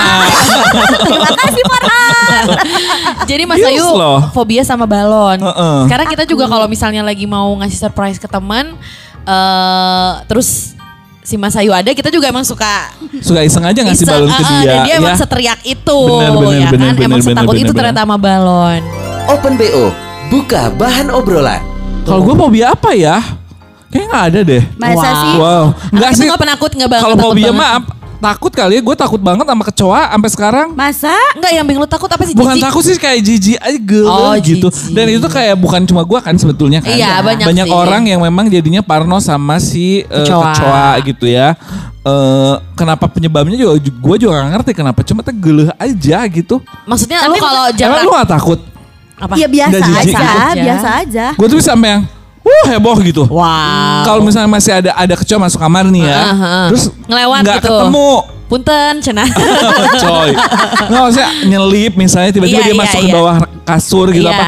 Terima 1.05 1.31
kasih 1.35 1.63
Farhan 1.65 2.45
Jadi 3.29 3.43
Mas 3.45 3.59
Yes 3.59 3.75
Ayu 3.75 3.87
loh. 3.89 4.23
fobia 4.31 4.63
sama 4.63 4.87
balon. 4.87 5.43
Heeh. 5.43 5.79
Sekarang 5.85 6.07
kita 6.07 6.23
juga 6.23 6.47
kalau 6.47 6.67
misalnya 6.67 7.03
lagi 7.03 7.27
mau 7.27 7.51
ngasih 7.59 7.79
surprise 7.81 8.15
ke 8.17 8.27
teman, 8.27 8.79
eh 9.25 10.11
terus 10.27 10.79
si 11.21 11.35
Mas 11.35 11.57
Ayu 11.57 11.73
ada, 11.73 11.91
kita 11.91 12.09
juga 12.09 12.29
emang 12.29 12.45
suka 12.45 12.95
Suka 13.19 13.41
iseng 13.41 13.65
aja 13.65 13.81
ngasih 13.81 14.05
iseng, 14.05 14.15
balon 14.15 14.31
ke 14.31 14.43
dia. 14.45 14.61
Dan 14.63 14.79
dia 14.85 14.95
emang 14.97 15.15
ya. 15.15 15.19
seteriak 15.19 15.61
itu, 15.65 15.99
Bener, 15.99 16.31
bener, 16.31 16.53
ya 16.55 16.69
bener, 16.69 16.71
kan? 16.71 16.71
bener, 16.71 16.93
emang 17.01 17.19
bener, 17.19 17.27
setakut 17.27 17.51
bener, 17.51 17.59
itu 17.59 17.67
bener. 17.67 17.79
ternyata 17.83 18.01
sama 18.03 18.17
balon. 18.17 18.81
Open 19.27 19.53
BO, 19.57 19.85
buka 20.31 20.63
bahan 20.71 21.09
obrolan. 21.11 21.63
Kalau 22.05 22.21
gue 22.23 22.35
fobia 22.37 22.71
apa 22.71 22.93
ya? 22.93 23.19
Kayaknya 23.89 24.07
nggak 24.11 24.25
ada 24.27 24.41
deh. 24.45 24.63
Masa 24.75 24.93
Wow. 25.01 25.15
sih 25.17 25.33
Wow, 25.35 25.65
Itu 25.89 26.03
sih. 26.13 26.27
nggak 26.27 26.41
penakut, 26.41 26.71
nggak 26.73 26.89
banget, 26.89 27.05
Kalau 27.05 27.17
fobia 27.17 27.51
mah 27.51 27.71
takut 28.25 28.49
kali 28.51 28.73
ya. 28.77 28.81
Gue 28.81 28.97
takut 28.97 29.21
banget 29.21 29.45
sama 29.45 29.65
kecoa 29.69 30.01
sampai 30.09 30.31
sekarang. 30.33 30.69
Masa 30.73 31.13
Enggak 31.37 31.53
yang 31.53 31.65
bikin 31.69 31.81
lu 31.85 31.89
takut 31.89 32.09
apa 32.09 32.25
sih? 32.25 32.33
Bukan 32.33 32.57
jijik? 32.57 32.65
takut 32.65 32.83
sih 32.83 32.97
kayak 32.97 33.21
jijik 33.21 33.59
aja 33.61 33.79
gele 33.79 34.09
Oh, 34.09 34.33
gitu. 34.41 34.69
jijik. 34.73 34.95
Dan 34.97 35.07
itu 35.13 35.29
kayak 35.29 35.57
bukan 35.61 35.81
cuma 35.85 36.03
gua 36.03 36.25
kan 36.25 36.33
sebetulnya 36.35 36.81
kan. 36.81 36.97
Iya, 36.97 37.21
banyak 37.21 37.69
sih. 37.69 37.75
orang 37.75 38.03
yang 38.09 38.25
memang 38.25 38.49
jadinya 38.49 38.81
parno 38.81 39.21
sama 39.21 39.61
si 39.61 40.01
eh, 40.01 40.25
Kecoa. 40.25 40.57
kecoa. 40.57 40.89
gitu 41.05 41.27
ya. 41.29 41.53
Eh 42.05 42.55
kenapa 42.77 43.09
penyebabnya 43.09 43.57
juga 43.57 43.81
gue 43.81 44.17
juga 44.21 44.33
gak 44.37 44.51
ngerti 44.61 44.71
kenapa 44.77 45.01
cuma 45.05 45.21
tuh 45.25 45.33
geleh 45.37 45.69
aja 45.77 46.19
gitu. 46.29 46.61
Maksudnya 46.85 47.29
lu 47.29 47.37
kalau 47.41 47.69
Emang 47.69 47.77
jangan 47.77 47.99
lu 48.05 48.13
gak 48.13 48.31
takut? 48.31 48.61
apa? 49.15 49.35
Ya 49.39 49.47
biasa 49.47 49.79
aja, 49.79 50.03
gitu? 50.03 50.65
biasa 50.65 50.89
aja. 51.07 51.27
Gue 51.39 51.47
tuh 51.49 51.57
bisa 51.57 51.73
sampai 51.73 51.97
yang 51.97 52.03
Wah 52.45 52.65
heboh 52.69 52.97
gitu. 53.01 53.25
Wow. 53.25 54.05
Kalau 54.05 54.21
misalnya 54.21 54.47
masih 54.47 54.73
ada 54.77 54.93
ada 54.93 55.15
kecoa 55.17 55.39
masuk 55.41 55.57
kamar 55.57 55.89
nih 55.89 56.05
ya, 56.05 56.21
Heeh, 56.21 56.37
heeh. 56.37 56.67
terus 56.69 56.85
Ngelewat 57.09 57.41
nggak 57.41 57.57
gitu. 57.57 57.69
ketemu, 57.73 58.11
Punten, 58.45 58.95
cenah. 59.01 59.29
coy. 60.05 60.31
Nggak 60.87 61.01
maksudnya 61.01 61.29
nyelip 61.49 61.93
misalnya 61.97 62.31
tiba-tiba 62.31 62.61
Iya, 62.61 62.67
dia 62.69 62.75
iya, 62.77 62.83
masuk 62.85 62.99
ke 63.01 63.09
iya. 63.09 63.15
bawah 63.17 63.37
kasur 63.65 64.07
gitu 64.13 64.29
Iya. 64.29 64.37
apa, 64.37 64.47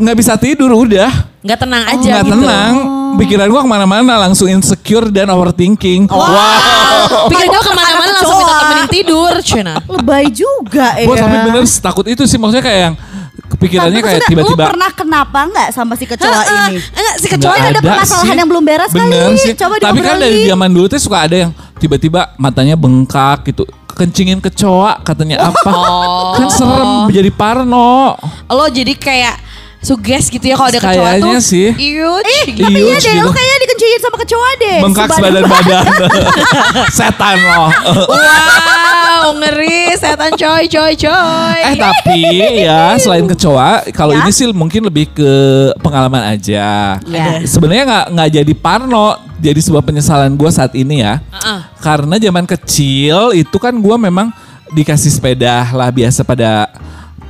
nggak 0.00 0.16
bisa 0.16 0.32
tidur 0.34 0.70
udah, 0.72 1.10
Nggak 1.44 1.58
tenang 1.60 1.84
aja 1.84 2.00
nggak 2.00 2.24
gitu. 2.24 2.32
tenang. 2.40 2.74
Pikiran 3.14 3.46
gua 3.46 3.62
ke 3.62 3.70
mana-mana 3.70 4.12
langsung 4.18 4.50
insecure 4.50 5.06
dan 5.06 5.30
overthinking. 5.30 6.10
Wow. 6.10 7.28
Pikir 7.30 7.46
gua 7.46 7.62
ke 7.62 7.72
mana-mana 7.72 8.10
langsung 8.10 8.38
minta 8.40 8.54
temenin 8.58 8.88
tidur, 8.90 9.34
cenah. 9.38 9.78
Lebay 9.86 10.24
juga 10.32 10.98
ya. 10.98 11.06
Gue 11.06 11.14
sampai 11.14 11.38
bener 11.46 11.62
takut 11.68 12.06
itu 12.08 12.26
sih 12.26 12.40
maksudnya 12.40 12.64
kayak 12.64 12.80
yang 12.80 12.94
kepikirannya 13.64 14.00
Tapi 14.04 14.08
kayak 14.12 14.22
tiba-tiba. 14.28 14.64
Lu 14.68 14.70
pernah 14.76 14.90
kenapa 14.92 15.38
nggak 15.48 15.68
sama 15.72 15.96
si 15.96 16.04
kecoa 16.04 16.40
ini? 16.44 16.76
Enggak, 16.76 17.16
si 17.16 17.26
kecoa 17.32 17.54
ada 17.56 17.80
permasalahan 17.80 18.28
sih. 18.28 18.40
yang 18.44 18.48
belum 18.52 18.64
beres 18.64 18.92
kali. 18.92 19.08
Bener 19.08 19.30
sih. 19.40 19.52
Coba 19.56 19.74
Tapi 19.80 19.98
kan 20.04 20.16
dari 20.20 20.38
zaman 20.44 20.68
dulu 20.68 20.86
tuh 20.92 21.00
suka 21.00 21.18
ada 21.24 21.36
yang 21.48 21.50
tiba-tiba 21.80 22.36
matanya 22.36 22.76
bengkak 22.76 23.48
gitu. 23.48 23.64
Kencingin 23.94 24.42
kecoa 24.42 25.00
katanya 25.06 25.48
apa. 25.48 25.72
Kan 26.36 26.50
serem 26.52 27.08
jadi 27.08 27.30
parno. 27.32 28.18
lo 28.50 28.66
jadi 28.68 28.92
kayak 28.92 29.43
suges 29.84 30.24
gitu 30.26 30.40
ya 30.42 30.56
kalau 30.56 30.68
ada 30.68 30.80
kecoa 30.80 30.90
tuh. 30.90 31.04
Kayaknya 31.04 31.38
sih. 31.38 31.68
Iuch, 31.70 32.24
Tapi 32.24 32.52
gitu. 32.56 32.64
iya 32.64 32.80
Huge 32.90 33.04
deh, 33.04 33.12
gitu. 33.12 33.20
lu 33.20 33.30
kayaknya 33.30 33.56
dikencingin 33.60 34.00
sama 34.00 34.16
kecoa 34.18 34.50
deh. 34.56 34.78
Bengkak 34.80 35.06
Sebadan- 35.06 35.44
sebadan 35.44 35.44
badan. 35.46 35.84
Setan 36.98 37.36
loh. 37.38 37.68
Wow, 38.08 39.36
ngeri 39.36 39.94
setan 39.94 40.32
coy 40.32 40.64
coy 40.66 40.92
coy. 40.94 41.58
Eh 41.62 41.76
tapi 41.76 42.20
ya 42.60 42.96
selain 42.96 43.24
kecoa, 43.26 43.84
kalau 43.90 44.12
Ya. 44.12 44.20
ini 44.20 44.30
sih 44.30 44.46
mungkin 44.50 44.84
lebih 44.84 45.08
ke 45.10 45.32
pengalaman 45.78 46.24
aja. 46.26 46.96
Ya. 47.00 47.26
Sebenarnya 47.42 47.84
nggak 47.84 48.06
nggak 48.10 48.30
jadi 48.34 48.52
parno, 48.54 49.06
jadi 49.38 49.60
sebuah 49.60 49.82
penyesalan 49.82 50.32
gue 50.32 50.50
saat 50.50 50.72
ini 50.72 51.00
ya. 51.00 51.20
Heeh. 51.20 51.60
Karena 51.78 52.16
zaman 52.16 52.44
kecil 52.44 53.32
itu 53.32 53.56
kan 53.56 53.72
gue 53.72 53.96
memang 53.98 54.32
dikasih 54.70 55.12
sepeda 55.12 55.70
lah 55.70 55.88
biasa 55.88 56.20
pada 56.20 56.66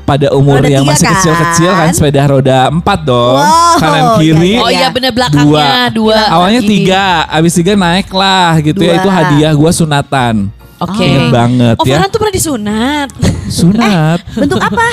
pada 0.05 0.29
umur 0.37 0.61
Roda 0.61 0.69
yang 0.69 0.85
masih 0.85 1.09
kan? 1.09 1.17
kecil-kecil 1.17 1.71
kan 1.73 1.89
sepeda 1.91 2.23
roda 2.29 2.69
empat 2.69 2.99
dong. 3.03 3.41
Wow, 3.41 3.81
Kanan 3.81 4.05
iya, 4.05 4.13
kiri. 4.21 4.53
iya, 4.53 4.61
Oh 4.61 4.71
iya 4.71 4.89
bener 4.93 5.11
belakangnya 5.17 5.89
dua. 5.91 6.21
Awalnya 6.29 6.61
Gini. 6.61 6.71
tiga, 6.85 7.25
abis 7.27 7.53
tiga 7.57 7.73
naik 7.73 8.13
lah 8.13 8.61
gitu 8.61 8.85
ya. 8.85 9.01
Dua. 9.01 9.01
Itu 9.01 9.09
hadiah 9.09 9.53
gue 9.57 9.71
sunatan. 9.73 10.35
Oke. 10.77 11.07
Ingat 11.07 11.27
banget 11.33 11.77
Oh 11.81 11.85
ya. 11.89 11.97
Farhan 11.97 12.09
tuh 12.13 12.19
pernah 12.21 12.35
disunat. 12.35 13.09
Sunat. 13.61 14.19
Bentuk 14.37 14.61
apa? 14.61 14.87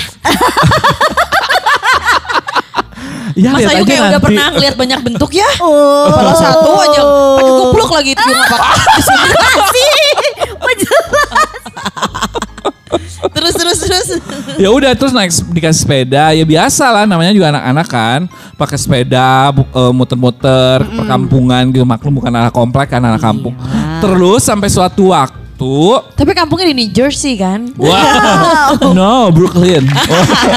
ya 3.31 3.49
Mas 3.55 3.63
lihat 3.63 3.75
Ayu 3.79 3.83
kayak 3.87 4.01
udah 4.01 4.11
nanti. 4.11 4.25
pernah 4.27 4.45
ngeliat 4.51 4.75
banyak 4.75 4.99
bentuk 5.03 5.31
ya. 5.31 5.47
Oh. 5.59 6.07
Kalau 6.11 6.33
satu 6.35 6.69
aja 6.79 7.01
pakai 7.35 7.51
kupluk 7.59 7.89
lagi 7.91 8.09
itu 8.15 8.23
juga 8.23 8.43
pakai 8.47 8.71
disunat. 8.95 9.27
Terus 13.29 13.53
terus 13.53 13.79
terus. 13.85 14.07
ya 14.57 14.69
udah 14.73 14.97
terus 14.97 15.13
naik 15.13 15.29
dikasih 15.53 15.79
sepeda 15.85 16.33
ya 16.33 16.41
biasa 16.41 16.89
lah 16.89 17.03
namanya 17.05 17.29
juga 17.35 17.53
anak-anak 17.53 17.87
kan 17.87 18.19
pakai 18.57 18.77
sepeda 18.81 19.53
eh, 19.53 19.93
muter-muter 19.93 20.81
perkampungan 20.89 21.69
gitu 21.69 21.85
maklum 21.85 22.17
bukan 22.17 22.33
anak 22.33 22.53
komplek 22.53 22.89
kan 22.89 23.01
anak 23.05 23.21
kampung 23.21 23.53
terus 24.01 24.41
sampai 24.41 24.69
suatu 24.71 25.13
waktu 25.13 25.37
Tapi 26.17 26.33
kampungnya 26.33 26.73
di 26.73 26.75
New 26.81 26.89
Jersey 26.89 27.37
kan. 27.37 27.69
Wow. 27.77 28.81
no, 28.97 29.29
Brooklyn. 29.29 29.85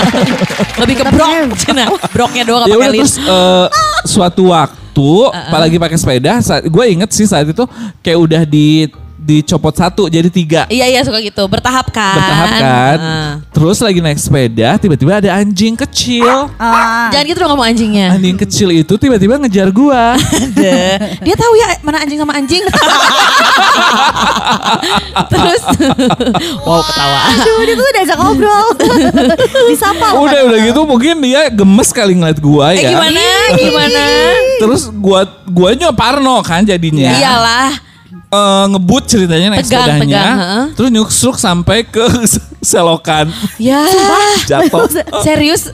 Lebih 0.80 0.96
ke 0.96 1.04
brok. 1.12 1.52
Cina. 1.60 1.92
Broknya 2.08 2.40
doang 2.48 2.64
ya 2.64 2.72
udah 2.72 2.88
terus 2.88 3.20
eh, 3.20 3.68
suatu 4.08 4.48
waktu, 4.48 5.12
apalagi 5.28 5.76
pakai 5.76 6.00
sepeda, 6.00 6.40
gue 6.64 6.84
inget 6.88 7.12
sih 7.12 7.28
saat 7.28 7.44
itu 7.44 7.68
kayak 8.00 8.16
udah 8.16 8.42
di 8.48 8.88
dicopot 9.24 9.72
satu 9.72 10.04
jadi 10.06 10.28
tiga. 10.28 10.68
Iya 10.68 10.84
iya 10.86 11.00
suka 11.00 11.16
gitu. 11.18 11.48
Bertahap 11.48 11.88
kan. 11.88 12.12
Bertahap 12.12 12.48
kan. 12.54 12.98
Heeh. 13.00 13.28
Terus 13.50 13.80
lagi 13.80 14.04
naik 14.04 14.20
sepeda, 14.20 14.76
tiba-tiba 14.76 15.16
ada 15.16 15.30
anjing 15.34 15.72
kecil. 15.74 16.52
Ah. 16.60 17.08
Jangan 17.08 17.24
gitu 17.24 17.38
dong 17.40 17.50
ngomong 17.56 17.64
anjingnya. 17.64 18.12
Anjing 18.12 18.36
kecil 18.36 18.68
itu 18.70 18.94
tiba-tiba 18.94 19.40
ngejar 19.40 19.72
gua. 19.72 20.12
Dia 21.24 21.34
tahu 21.34 21.52
ya 21.56 21.80
mana 21.80 22.04
anjing 22.04 22.20
sama 22.20 22.36
anjing. 22.36 22.60
Terus 25.32 25.62
wow 26.62 26.80
ketawa. 26.84 27.18
Aduh, 27.32 27.60
dia 27.64 27.74
tuh 27.74 27.86
udah 27.92 28.02
ajak 28.04 28.18
ngobrol. 28.20 28.66
Disapa 29.70 30.06
loh. 30.12 30.28
udah 30.28 30.40
udah 30.44 30.58
gitu 30.60 30.80
mungkin 30.84 31.14
dia 31.24 31.48
gemes 31.48 31.88
kali 31.90 32.12
ngeliat 32.14 32.38
gua 32.38 32.76
Eh 32.76 32.84
ya. 32.84 32.90
gimana? 32.92 33.22
Gimana? 33.56 34.02
Terus 34.60 34.82
gua 34.92 35.24
guanya 35.48 35.88
parno 35.90 36.44
kan 36.44 36.60
jadinya. 36.62 37.14
Iyalah. 37.14 37.93
Eh, 38.34 38.64
ngebut 38.70 39.02
ceritanya 39.06 39.46
naik 39.54 39.62
Tegang, 39.66 39.86
sepedanya. 39.86 40.02
tegang, 40.02 40.38
heeh. 40.38 40.64
Terus 40.74 40.90
nyuksuk 40.90 41.34
sampai 41.38 41.86
ke 41.86 42.02
selokan. 42.70 43.30
Ya. 43.58 43.86
Jatuh. 44.46 44.90
Serius? 45.26 45.70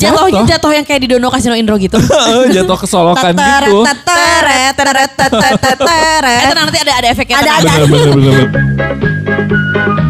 Jatuhnya 0.00 0.56
jatuh 0.56 0.72
yang 0.72 0.88
kayak 0.88 1.04
di 1.04 1.08
Dono 1.12 1.28
Kasino 1.28 1.52
Indro 1.52 1.76
gitu. 1.76 2.00
Jatuh 2.56 2.76
ke 2.80 2.86
solokan 2.88 3.36
gitu. 3.36 3.84
Teteret. 3.84 4.72
Eh 4.76 6.54
nanti 6.56 6.78
ada 6.80 6.92
ada 6.96 7.08
efeknya. 7.12 7.36
Ada, 7.44 7.50
ada. 7.60 7.72
Bener, 7.84 7.88
bener, 7.88 8.08
bener, 8.16 8.48
bener. 8.56 10.05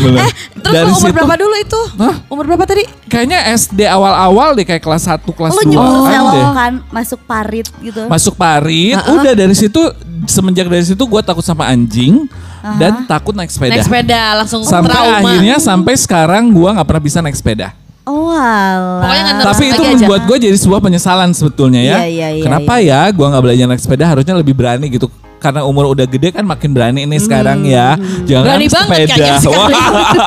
Eh 0.00 0.30
terus 0.56 0.72
Dari 0.72 0.88
umur 0.88 1.00
situ- 1.02 1.14
berapa 1.14 1.36
dulu 1.36 1.54
itu? 1.56 1.80
Hah? 1.96 2.14
Umur 2.26 2.44
berapa 2.46 2.64
tadi? 2.64 2.82
Kayaknya 3.06 3.38
SD 3.52 3.80
awal-awal 3.84 4.52
deh 4.52 4.62
kayak 4.62 4.80
kelas 4.80 5.04
1, 5.04 5.30
kelas 5.30 5.52
Lu 5.52 5.62
2 5.62 5.70
nyuruh 5.70 6.04
kan 6.52 6.72
deh. 6.72 6.88
masuk 6.90 7.20
parit 7.22 7.66
gitu. 7.78 8.06
Masuk 8.06 8.34
parit, 8.34 8.96
udah 8.96 9.32
dari 9.32 9.52
situ 9.52 9.80
semenjak 10.22 10.66
dari 10.66 10.82
situ 10.82 11.00
gue 11.00 11.20
takut 11.20 11.40
sama 11.40 11.66
anjing 11.66 12.28
dan 12.76 13.04
takut 13.04 13.32
naik 13.32 13.48
sepeda. 13.48 13.72
Naik 13.72 13.84
sepeda 13.84 14.22
langsung 14.36 14.60
Sampai 14.62 14.90
trauma. 14.90 15.20
akhirnya 15.20 15.56
sampai 15.56 15.94
sekarang 15.94 16.50
gue 16.50 16.68
nggak 16.70 16.86
pernah 16.86 17.02
bisa 17.02 17.18
naik 17.18 17.34
sepeda. 17.34 17.72
Oh 18.02 18.28
alah. 18.28 19.00
Pokoknya 19.00 19.22
nggak 19.22 19.46
Tapi 19.46 19.64
itu 19.66 19.82
membuat 19.86 20.22
gue 20.24 20.36
jadi 20.40 20.56
sebuah 20.56 20.80
penyesalan 20.80 21.30
sebetulnya 21.30 21.80
ya. 21.80 21.96
Iya, 22.00 22.06
iya, 22.06 22.28
iya, 22.32 22.42
Kenapa 22.42 22.80
ya 22.80 23.06
gue 23.06 23.22
nggak 23.22 23.42
belajar 23.42 23.64
naik 23.66 23.78
sepeda? 23.78 24.04
Harusnya 24.06 24.34
lebih 24.34 24.52
berani 24.52 24.88
gitu. 24.88 25.06
Karena 25.40 25.64
umur 25.64 25.88
udah 25.88 26.04
gede 26.04 26.30
kan 26.30 26.44
makin 26.44 26.70
berani 26.70 27.02
ini 27.02 27.16
sekarang 27.16 27.64
ya. 27.64 27.96
Jangan 28.22 28.44
Berani 28.46 28.66
banget 28.66 28.88
sepeda. 28.92 29.08
kayaknya 29.10 29.34
sekarang. 29.40 29.72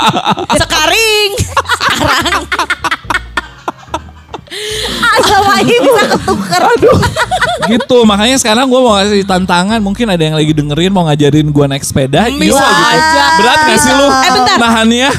Sekaring. 0.60 1.32
Sekarang. 1.94 2.44
sama 5.24 5.56
ini 5.60 5.76
bisa 5.80 6.04
ketuker. 6.10 6.62
Aduh. 6.64 6.98
gitu 7.64 7.98
makanya 8.04 8.36
sekarang 8.36 8.66
gue 8.66 8.76
mau 8.78 8.94
ngasih 8.94 9.24
tantangan 9.24 9.80
mungkin 9.80 10.06
ada 10.06 10.20
yang 10.20 10.36
lagi 10.36 10.52
dengerin 10.52 10.92
mau 10.92 11.08
ngajarin 11.08 11.48
gue 11.48 11.66
naik 11.66 11.82
sepeda 11.82 12.28
Bisa 12.28 12.52
Yuk, 12.52 12.60
gitu. 12.60 12.92
aja. 12.92 13.26
berat 13.40 13.60
gak 13.64 13.80
sih 13.80 13.94
lu 13.94 14.04
Eh, 14.06 14.32
bentar. 14.32 14.58
nahannya 14.60 15.10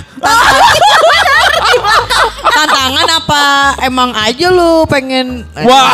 Tantangan 2.45 3.09
apa 3.11 3.45
emang 3.83 4.11
aja 4.15 4.47
lu 4.49 4.85
pengen 4.87 5.43
wah 5.59 5.89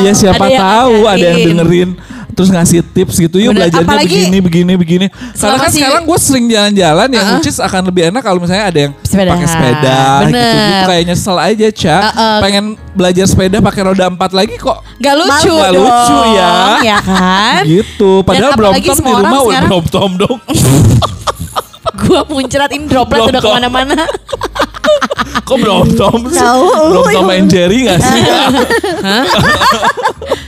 ya 0.00 0.12
siapa 0.12 0.42
Ada 0.42 0.50
yang 0.50 0.60
tahu 0.60 0.96
ada 1.06 1.24
yang 1.24 1.38
dengerin 1.46 1.90
terus 2.32 2.48
ngasih 2.48 2.80
tips 2.86 3.16
gitu 3.18 3.36
yuk 3.36 3.52
Bener, 3.52 3.68
belajarnya 3.68 3.84
apalagi 3.86 4.16
begini 4.18 4.38
begini 4.40 4.72
begini 4.74 5.06
karena 5.34 5.56
kan 5.58 5.68
si- 5.68 5.78
sekarang 5.78 6.02
gue 6.02 6.18
sering 6.18 6.46
jalan-jalan 6.46 7.08
yang 7.08 7.22
Uh-uh. 7.22 7.36
which 7.36 7.46
is 7.46 7.58
akan 7.58 7.82
lebih 7.84 8.02
enak 8.08 8.20
kalau 8.20 8.38
misalnya 8.38 8.66
ada 8.66 8.78
yang 8.80 8.92
pakai 8.96 9.46
sepeda 9.46 10.00
Bener. 10.22 10.32
gitu 10.32 10.56
gitu 10.58 10.82
kayak 10.86 11.02
nyesel 11.04 11.36
aja 11.36 11.68
cak 11.70 12.02
Uh-uh. 12.08 12.38
pengen 12.40 12.64
belajar 12.92 13.24
sepeda 13.24 13.56
pakai 13.58 13.82
roda 13.82 14.04
empat 14.06 14.30
lagi 14.32 14.56
kok 14.56 14.80
Gak 14.98 15.14
lucu 15.14 15.50
dong. 15.50 15.74
lucu 15.78 16.18
ya. 16.32 16.52
Ya 16.82 16.98
kan? 16.98 17.60
gitu 17.64 18.10
padahal 18.22 18.52
belum 18.52 18.72
tom 18.74 18.98
di 18.98 19.12
rumah 19.14 19.40
udah 19.42 19.60
belum 19.62 19.84
tom 19.86 20.10
dong 20.16 20.38
Gua 22.12 22.22
muncratin 22.28 22.84
droplet 22.84 23.18
Belum 23.18 23.32
udah 23.32 23.40
ke 23.40 23.48
mana-mana. 23.50 24.04
Kok 25.48 25.56
belum 25.58 25.96
Tom 25.96 26.28
sih? 26.28 26.38
Tahu, 26.38 26.64
Belum 26.92 27.02
lu 27.02 27.10
Tom 27.10 27.28
and 27.30 27.48
Jerry 27.48 27.84
gak 27.84 27.98
sih? 27.98 28.20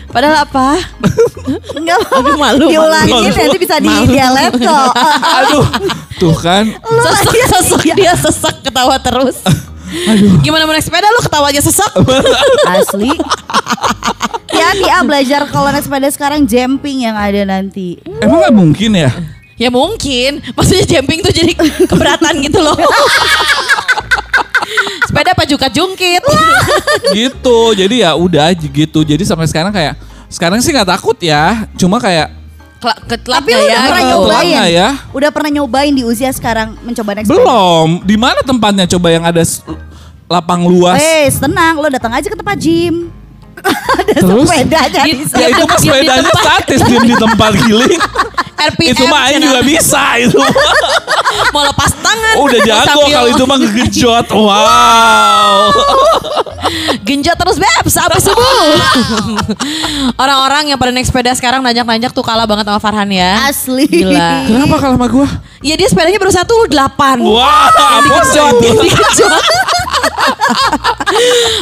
Padahal 0.09 0.47
apa? 0.47 0.79
Enggak 1.75 1.97
apa-apa. 2.01 2.21
Aduh, 2.23 2.37
malu, 2.39 2.67
Diulangin 2.71 3.15
malu. 3.27 3.35
nanti 3.35 3.59
bisa 3.59 3.77
di 3.79 3.91
Malu. 3.91 4.07
dialek 4.07 4.53
kok. 4.55 4.91
Aduh, 5.35 5.65
tuh 6.17 6.35
kan. 6.39 6.65
Sesek, 6.79 7.43
sesek 7.51 7.83
dia 7.93 8.15
sesek 8.15 8.63
ketawa 8.63 8.95
terus. 9.03 9.43
Gimana 10.41 10.65
mau 10.65 10.73
naik 10.73 10.83
sepeda 10.83 11.09
lu 11.09 11.21
ketawanya 11.21 11.59
sesek? 11.59 11.91
Asli. 12.71 13.11
Ya 14.55 14.71
dia 14.73 15.03
belajar 15.03 15.51
kalau 15.51 15.69
naik 15.69 15.83
sepeda 15.83 16.09
sekarang 16.09 16.47
jumping 16.47 17.03
yang 17.03 17.19
ada 17.19 17.43
nanti. 17.43 17.99
Emang 18.23 18.39
gak 18.41 18.55
mungkin 18.55 18.95
ya? 18.95 19.11
Ya 19.65 19.73
mungkin. 19.73 20.45
Maksudnya 20.53 20.85
jumping 20.85 21.25
tuh 21.25 21.33
jadi 21.33 21.57
keberatan 21.89 22.37
gitu 22.45 22.61
loh. 22.61 22.77
sepeda 25.09 25.33
pajukat 25.33 25.73
jungkit. 25.73 26.21
gitu. 27.17 27.73
Jadi 27.73 28.05
ya 28.05 28.13
udah 28.13 28.53
aja 28.53 28.69
gitu. 28.69 29.01
Jadi 29.01 29.25
sampai 29.25 29.49
sekarang 29.49 29.73
kayak 29.73 29.97
sekarang 30.29 30.61
sih 30.61 30.69
nggak 30.69 31.01
takut 31.01 31.17
ya. 31.17 31.65
Cuma 31.81 31.97
kayak 31.97 32.45
Tapi 32.85 33.49
gak 33.49 33.49
lu 33.49 33.65
ya? 33.65 33.65
udah 33.65 33.81
pernah 33.81 34.03
gitu. 34.05 34.13
nyoba? 34.13 34.29
nyobain? 34.29 34.69
ya? 34.69 34.89
Udah 35.17 35.31
pernah 35.33 35.51
nyobain 35.57 35.93
di 35.97 36.05
usia 36.05 36.29
sekarang 36.37 36.77
mencoba 36.85 37.17
naik 37.17 37.25
sepeda? 37.25 37.41
belum. 37.41 37.89
Di 38.05 38.17
mana 38.21 38.45
tempatnya 38.45 38.85
coba 38.85 39.09
yang 39.09 39.25
ada 39.25 39.41
lapang 40.29 40.69
luas? 40.69 41.01
Eh, 41.01 41.33
tenang, 41.33 41.81
lo 41.81 41.89
datang 41.89 42.13
aja 42.13 42.29
ke 42.29 42.37
tempat 42.37 42.61
gym. 42.61 43.09
Ada 43.95 44.13
Terus? 44.17 44.47
sepeda 44.47 44.79
aja 44.81 45.01
Di- 45.03 45.15
di 45.15 45.25
ya 45.25 45.29
sana. 45.29 45.49
itu 45.49 45.63
mah 45.63 45.77
di 45.77 45.83
sepedanya 45.83 46.23
tempat. 46.25 46.43
statis 46.43 46.81
di 46.83 47.15
tempat 47.15 47.51
giling. 47.63 48.03
RPM. 48.55 48.93
itu 48.95 49.03
mah 49.05 49.21
Aing 49.27 49.43
juga 49.43 49.61
bisa 49.61 50.03
itu. 50.17 50.39
Mau 51.51 51.63
lepas 51.65 51.91
tangan. 51.93 52.35
Udah 52.41 52.61
jago 52.63 53.03
kalau 53.05 53.29
itu 53.29 53.45
mah 53.45 53.59
ngegejot. 53.59 54.27
Wow. 54.31 55.59
Genjot 57.07 57.37
terus 57.37 57.61
beb 57.61 57.85
sampai 57.87 58.17
subuh. 58.19 58.57
Orang-orang 60.23 60.73
yang 60.73 60.79
pada 60.79 60.91
naik 60.91 61.05
sepeda 61.05 61.35
sekarang 61.35 61.61
nanjak-nanjak 61.61 62.11
tuh 62.11 62.25
kalah 62.25 62.49
banget 62.49 62.65
sama 62.65 62.81
Farhan 62.81 63.11
ya. 63.11 63.45
Asli. 63.45 63.85
Gila. 63.85 64.49
Kenapa 64.49 64.75
kalah 64.81 64.97
sama 64.97 65.09
gua? 65.09 65.29
Ya 65.61 65.75
dia 65.75 65.85
sepedanya 65.85 66.17
baru 66.17 66.33
satu 66.33 66.53
lu 66.55 66.67
delapan. 66.67 67.21
Wah, 67.21 67.69
apa 67.69 68.17
sih 68.25 68.41
Genjot, 68.41 68.65
itu? 68.65 68.83
dikejot. 68.87 69.45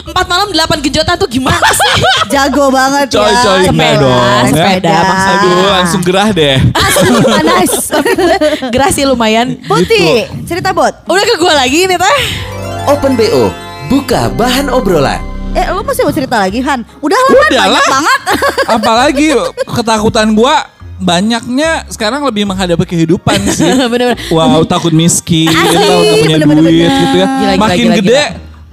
Empat 0.02 0.26
malam 0.26 0.48
delapan 0.50 0.78
genjotan 0.80 1.14
tuh 1.16 1.28
gimana 1.28 1.68
sih? 1.70 1.94
Jago 2.28 2.68
banget 2.68 3.06
Coy, 3.10 3.26
ya. 3.26 3.40
coy, 3.40 3.60
Sepeda, 3.64 4.00
dong. 4.00 4.16
ya. 4.16 4.48
Sepeda. 4.48 4.96
Aduh, 5.04 5.68
langsung 5.70 6.00
gerah 6.02 6.28
deh. 6.30 6.56
Asli 6.72 7.08
panas. 7.20 7.72
Gerasi 8.74 9.02
lumayan. 9.04 9.60
Putih, 9.62 10.26
cerita 10.44 10.72
bot. 10.72 10.92
Udah 11.04 11.24
ke 11.24 11.34
gua 11.36 11.54
lagi 11.54 11.84
nih 11.84 11.96
teh. 11.96 12.18
Open 12.84 13.14
BO, 13.14 13.52
buka 13.86 14.32
bahan 14.32 14.66
obrolan. 14.68 15.20
Eh, 15.52 15.68
lo 15.68 15.84
masih 15.84 16.02
mau 16.02 16.10
cerita 16.10 16.40
lagi, 16.40 16.64
Han? 16.64 16.80
Udah 16.98 17.12
lah, 17.14 17.28
Udah 17.28 17.44
banyak 17.44 17.68
lah. 17.68 17.86
banget. 17.86 18.20
Apalagi 18.80 19.28
ketakutan 19.68 20.32
gua 20.32 20.64
banyaknya 20.96 21.84
sekarang 21.88 22.22
lebih 22.22 22.48
menghadapi 22.48 22.88
kehidupan 22.88 23.36
sih. 23.52 23.68
Bener-bener. 23.92 24.16
Wow, 24.32 24.64
takut 24.64 24.90
miskin, 24.90 25.52
takut 25.52 25.76
punya 26.18 26.38
duit 26.40 26.48
bener. 26.48 26.72
gitu 26.72 27.16
ya. 27.16 27.26
Gila, 27.28 27.52
gila, 27.52 27.60
makin 27.60 27.86
gila, 27.86 27.96
gede 28.00 28.22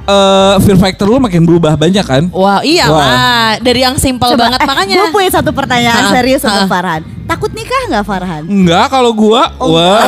eh, 0.09 0.55
fear 0.59 0.77
factor 0.77 1.05
lu 1.05 1.17
makin 1.17 1.41
berubah 1.41 1.73
banyak 1.73 2.01
kan? 2.01 2.23
Wah, 2.31 2.59
iya 2.61 2.89
lah. 2.89 3.13
Dari 3.59 3.79
yang 3.79 3.95
simpel 3.95 4.33
banget 4.33 4.59
makanya. 4.59 4.95
Gue 4.97 5.09
punya 5.13 5.29
satu 5.31 5.53
pertanyaan 5.53 6.09
Ha, 6.09 6.11
serius 6.11 6.41
ha. 6.41 6.49
untuk 6.49 6.65
Farhan. 6.67 7.01
Takut 7.23 7.53
nikah 7.53 7.81
nggak 7.87 8.03
Farhan? 8.03 8.43
Enggak 8.43 8.89
kalau 8.89 9.13
gua. 9.13 9.53
wah. 9.55 10.01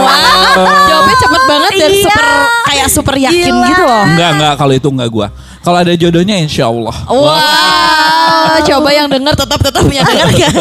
Jawabnya 0.90 1.16
cepet 1.16 1.42
banget 1.46 1.72
dan 1.72 1.90
Iya. 1.92 2.02
super 2.02 2.26
kayak 2.66 2.88
super 2.90 3.16
yakin 3.16 3.54
Gila. 3.54 3.68
gitu 3.68 3.84
loh. 3.84 4.04
Enggak, 4.08 4.30
enggak 4.34 4.54
kalau 4.58 4.74
itu 4.74 4.88
enggak 4.90 5.10
gua. 5.10 5.28
Kalau 5.62 5.78
ada 5.78 5.94
jodohnya 5.94 6.36
insya 6.36 6.66
Allah. 6.66 6.96
Wah, 7.06 8.58
coba 8.60 8.90
yang 8.90 9.06
denger 9.06 9.38
tetap 9.38 9.60
tetap 9.62 9.86
yang 9.86 10.02
denger 10.02 10.30
kan. 10.42 10.54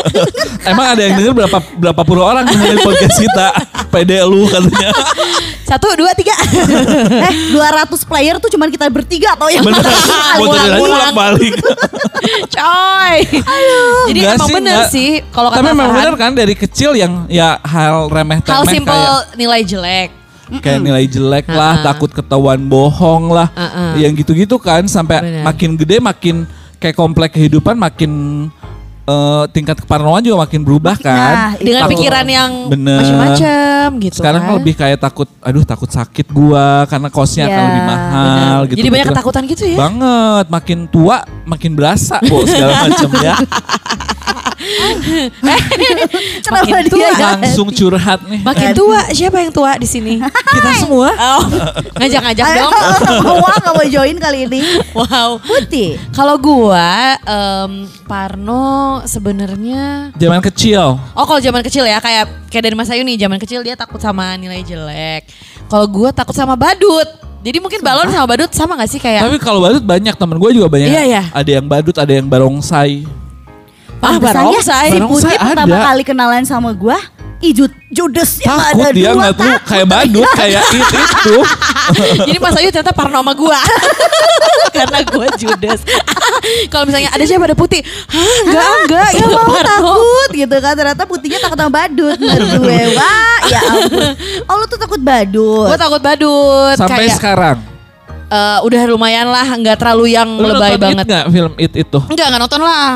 Emang 0.69 0.87
ada 0.93 1.01
yang 1.01 1.15
denger 1.17 1.33
berapa 1.33 1.59
berapa 1.75 2.03
puluh 2.05 2.21
orang 2.21 2.45
dengerin 2.45 2.85
podcast 2.85 3.17
kita? 3.17 3.47
Pede 3.89 4.21
lu 4.23 4.45
katanya. 4.45 4.93
Satu, 5.71 5.87
dua, 5.95 6.11
tiga. 6.13 6.35
eh 7.31 7.55
200 7.55 7.87
player 8.03 8.43
tuh 8.43 8.51
cuman 8.51 8.67
kita 8.69 8.91
bertiga 8.91 9.39
atau 9.39 9.47
yang 9.47 9.63
Bener. 9.63 9.87
Bolak 10.75 11.15
balik. 11.15 11.55
Coy. 12.57 13.17
Jadi 14.05 14.19
Enggak 14.19 14.35
emang 14.35 14.49
sih, 14.49 14.55
bener 14.55 14.75
enggak. 14.75 14.91
sih 14.91 15.09
kalau 15.31 15.49
kata 15.49 15.63
Tapi 15.63 15.71
memang 15.71 15.89
bener 15.89 16.15
kan 16.19 16.33
dari 16.35 16.55
kecil 16.55 16.91
yang 16.93 17.25
ya 17.27 17.63
hal 17.63 18.11
remeh 18.11 18.43
temeh 18.43 18.51
hal 18.53 18.65
simple 18.67 18.91
kayak 18.91 19.39
nilai 19.39 19.61
jelek. 19.63 20.11
kayak 20.59 20.83
nilai 20.83 21.07
jelek 21.07 21.47
lah, 21.47 21.79
Ha-ha. 21.79 21.87
takut 21.87 22.11
ketahuan 22.11 22.59
bohong 22.61 23.31
lah, 23.31 23.47
Ha-ha. 23.49 23.95
yang 23.95 24.11
gitu-gitu 24.13 24.59
kan 24.59 24.83
sampai 24.85 25.23
Bener. 25.23 25.47
makin 25.47 25.79
gede 25.79 25.97
makin 25.97 26.37
kayak 26.77 26.99
komplek 26.99 27.31
kehidupan 27.31 27.79
makin 27.79 28.11
eh, 29.11 29.45
tingkat 29.51 29.77
keparnoan 29.79 30.23
juga 30.23 30.39
makin 30.41 30.61
berubah 30.61 30.95
kan. 30.97 31.35
Nah, 31.35 31.51
Dengan 31.59 31.83
Takut- 31.83 31.93
pikiran 31.93 32.27
yang 32.27 32.51
macam-macam 32.69 33.87
gitu 33.99 34.17
Sekarang 34.17 34.43
kan. 34.43 34.55
lebih 34.55 34.75
kayak 34.77 34.99
takut, 34.99 35.29
aduh 35.41 35.65
takut 35.65 35.89
sakit 35.89 36.27
gua 36.31 36.87
karena 36.87 37.09
kosnya 37.09 37.45
akan 37.45 37.53
Ya, 37.53 37.67
lebih 37.67 37.83
mahal 37.85 38.23
Bener. 38.23 38.61
gitu. 38.65 38.77
Jadi 38.77 38.89
banyak 38.89 38.95
Pikiran- 39.01 39.17
ketakutan 39.19 39.43
gitu 39.47 39.65
ya. 39.67 39.79
Banget, 39.79 40.47
makin 40.49 40.79
tua 40.87 41.17
makin 41.45 41.71
berasa 41.73 42.17
kok 42.21 42.45
segala 42.45 42.75
macam 42.87 43.11
ya. 43.19 43.35
Kenapa 46.45 46.67
Makin 46.69 46.75
dia 46.85 46.93
tua. 46.93 47.09
Langsung 47.17 47.69
curhat 47.73 48.21
nih. 48.29 48.41
Makin 48.45 48.69
tua, 48.77 49.01
siapa 49.13 49.37
yang 49.41 49.53
tua 49.53 49.73
di 49.81 49.89
sini? 49.89 50.21
Kita 50.21 50.71
semua. 50.85 51.09
Oh, 51.17 51.43
ngajak-ngajak 51.97 52.45
Ayo, 52.45 52.57
dong. 52.61 52.73
mau 53.41 53.41
nggak 53.41 53.75
mau 53.75 53.87
join 53.89 54.17
kali 54.21 54.39
ini? 54.49 54.61
Wow. 54.93 55.41
Putih. 55.41 55.97
Kalau 56.13 56.37
gua 56.37 57.17
em, 57.25 57.89
Parno 58.05 59.01
sebenarnya 59.07 60.13
Zaman 60.19 60.41
kecil. 60.45 60.99
Oh 61.17 61.25
kalau 61.25 61.41
zaman 61.41 61.63
kecil 61.65 61.87
ya 61.87 62.03
kayak 62.03 62.51
kayak 62.53 62.63
dari 62.67 62.77
Mas 62.77 62.91
Ayu 62.93 63.07
nih 63.07 63.17
zaman 63.17 63.39
kecil 63.41 63.65
dia 63.65 63.79
takut 63.79 64.03
sama 64.03 64.37
nilai 64.37 64.61
jelek. 64.67 65.31
Kalau 65.71 65.87
gua 65.89 66.11
takut 66.13 66.37
sama 66.37 66.59
badut. 66.59 67.09
Jadi 67.41 67.57
mungkin 67.57 67.81
balon 67.81 68.13
sama 68.13 68.29
badut 68.29 68.53
sama 68.53 68.77
gak 68.77 68.91
sih 68.93 69.01
kayak 69.01 69.25
Tapi 69.25 69.41
kalau 69.41 69.65
badut 69.65 69.81
banyak 69.81 70.13
temen 70.13 70.37
gue 70.37 70.51
juga 70.61 70.69
banyak. 70.69 70.93
Iya, 70.93 71.03
iya. 71.09 71.23
Ada 71.33 71.51
yang 71.57 71.67
badut, 71.73 71.97
ada 71.97 72.13
yang 72.13 72.29
barongsai. 72.29 73.09
Ah 74.01 74.17
barongsai. 74.17 74.89
Si 74.89 74.97
Barongsai 74.97 75.31
Putih 75.31 75.37
pertama 75.39 75.77
kali 75.83 76.03
kenalan 76.03 76.43
sama 76.43 76.71
gua, 76.73 76.97
ijut 77.39 77.69
judes 77.89 78.41
yang 78.41 78.57
Takut 78.57 78.81
ada 78.81 78.93
dia 78.93 79.03
dua 79.07 79.19
nggak 79.19 79.35
tuh 79.35 79.53
kayak 79.67 79.87
badut 79.87 80.29
kayak 80.35 80.63
it 80.71 80.89
itu. 81.03 81.37
Jadi 82.25 82.39
Mas 82.39 82.57
Ayu 82.57 82.69
ternyata 82.69 82.93
parno 82.93 83.19
sama 83.19 83.33
gua. 83.33 83.61
Karena 84.77 85.03
gua 85.05 85.27
judes. 85.35 85.81
Kalau 86.73 86.85
misalnya 86.85 87.11
ada 87.11 87.21
siapa 87.21 87.45
ada 87.45 87.53
putih. 87.53 87.83
Hah 88.07 88.37
enggak 88.47 88.69
enggak 88.81 89.09
Ya 89.13 89.25
mau 89.27 89.45
Parno. 89.45 89.61
takut 89.61 90.31
gitu 90.33 90.57
kan 90.57 90.73
Ternyata 90.73 91.03
putihnya 91.05 91.39
takut 91.39 91.59
sama 91.59 91.69
badut 91.71 92.17
gue 92.17 92.81
Wah 92.97 93.39
ya 93.45 93.61
ampun 93.61 94.09
Oh 94.47 94.55
lu 94.57 94.65
tuh 94.65 94.79
takut 94.79 94.97
badut 94.99 95.69
Gua 95.69 95.77
takut 95.77 96.01
badut. 96.01 96.75
Sampai 96.79 97.05
kayak, 97.05 97.17
sekarang. 97.19 97.57
eh, 98.31 98.59
udah 98.63 98.81
lumayan 98.89 99.29
lah 99.29 99.45
nggak 99.45 99.77
terlalu 99.77 100.15
yang 100.15 100.29
Lu 100.33 100.49
lebay 100.49 100.79
nonton 100.79 100.81
banget. 100.81 101.05
It 101.05 101.09
nggak 101.11 101.25
film 101.29 101.53
it 101.59 101.73
itu? 101.75 101.99
Enggak, 102.09 102.27
enggak 102.31 102.41
nonton 102.41 102.61
lah. 102.63 102.95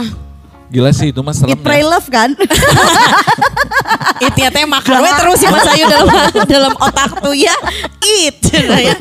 Gila 0.74 0.90
sih 0.90 1.14
itu 1.14 1.20
mas 1.22 1.38
serem 1.38 1.54
Eat 1.54 1.62
pray 1.62 1.80
ya. 1.80 1.87
love 1.87 2.08
kan 2.08 2.34
It 4.20 4.34
ya 4.34 4.48
teh 4.48 4.64
makan 4.64 4.94
we 5.00 5.10
terus 5.12 5.38
ya 5.38 5.50
Mas 5.50 5.66
Ayu 5.68 5.84
dalam 5.87 6.08
dalam 6.54 6.72
otak 6.74 7.18
tuh 7.20 7.34
ya. 7.34 7.52
It. 8.00 8.38
Nah, 8.64 8.80
ya. 8.80 8.94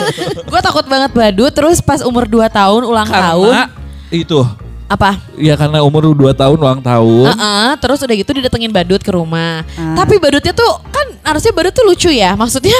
Gue 0.43 0.59
takut 0.59 0.85
banget 0.85 1.11
badut 1.11 1.49
terus 1.49 1.79
pas 1.79 2.01
umur 2.01 2.25
2 2.25 2.43
tahun 2.49 2.81
ulang 2.83 3.07
tahun 3.07 3.53
Karena 3.53 3.65
itu. 4.09 4.39
apa? 4.85 5.17
Ya 5.33 5.53
karena 5.55 5.81
umur 5.81 6.11
2 6.11 6.33
tahun 6.33 6.57
ulang 6.59 6.81
tahun. 6.81 7.25
Heeh, 7.29 7.69
terus 7.77 8.01
udah 8.01 8.13
gitu 8.13 8.31
didatengin 8.31 8.69
badut 8.69 9.01
ke 9.01 9.09
rumah. 9.09 9.61
Tapi 9.73 10.17
badutnya 10.17 10.51
tuh 10.51 10.71
kan 10.85 11.07
harusnya 11.23 11.49
badut 11.51 11.73
tuh 11.73 11.85
lucu 11.85 12.09
ya. 12.09 12.33
Maksudnya 12.33 12.75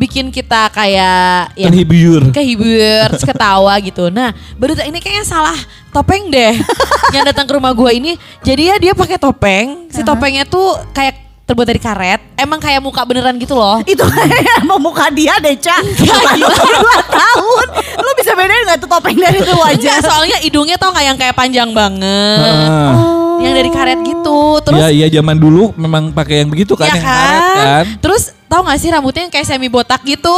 bikin 0.00 0.32
kita 0.32 0.72
kayak 0.72 1.52
ya 1.52 1.68
Terhibur. 1.68 2.32
kehibur, 2.32 3.12
terus 3.12 3.28
ketawa 3.28 3.76
gitu. 3.84 4.08
Nah, 4.08 4.32
badut 4.56 4.80
ini 4.80 4.96
kayaknya 4.96 5.28
salah 5.28 5.56
topeng 5.92 6.32
deh. 6.32 6.56
yang 7.14 7.28
datang 7.28 7.44
ke 7.44 7.52
rumah 7.52 7.76
gua 7.76 7.92
ini, 7.92 8.16
jadi 8.40 8.72
ya 8.72 8.76
dia 8.80 8.92
pakai 8.96 9.20
topeng. 9.20 9.92
Si 9.92 10.00
topengnya 10.00 10.48
tuh 10.48 10.72
kayak 10.96 11.44
terbuat 11.44 11.66
dari 11.68 11.82
karet. 11.82 12.20
Emang 12.38 12.62
kayak 12.62 12.80
muka 12.80 13.02
beneran 13.04 13.36
gitu 13.36 13.58
loh. 13.58 13.82
Itu 13.92 14.06
kayak 14.08 14.64
mau 14.64 14.78
muka 14.78 15.10
dia 15.10 15.34
deh 15.42 15.58
Cak 15.58 15.82
Baru 15.98 16.46
dua 16.46 16.98
tahun 17.10 17.66
Lu 17.98 18.10
bisa 18.14 18.38
bedain 18.38 18.62
gak 18.70 18.78
tuh 18.78 18.86
topeng 18.86 19.18
dari 19.18 19.42
itu 19.42 19.50
Enggak, 19.50 19.66
wajah 19.66 19.96
soalnya 19.98 20.38
hidungnya 20.38 20.78
tau 20.78 20.94
gak 20.94 21.02
yang 21.02 21.18
kayak 21.18 21.34
panjang 21.34 21.74
banget. 21.74 22.54
Ah. 22.70 22.94
Yang 23.42 23.52
dari 23.58 23.70
karet 23.74 24.00
gitu. 24.06 24.40
Terus 24.62 24.78
Iya 24.78 24.88
iya 24.94 25.06
zaman 25.10 25.36
dulu 25.42 25.74
memang 25.74 26.14
pakai 26.14 26.46
yang 26.46 26.48
begitu 26.54 26.78
kan 26.78 26.86
ya 26.86 26.94
yang 26.94 27.02
karet 27.02 27.42
kan. 27.42 27.84
Terus 27.98 28.39
tau 28.50 28.60
gak 28.60 28.76
sih 28.76 28.90
rambutnya 28.90 29.22
yang 29.22 29.32
kayak 29.32 29.46
semi 29.46 29.70
botak 29.70 30.02
gitu? 30.02 30.34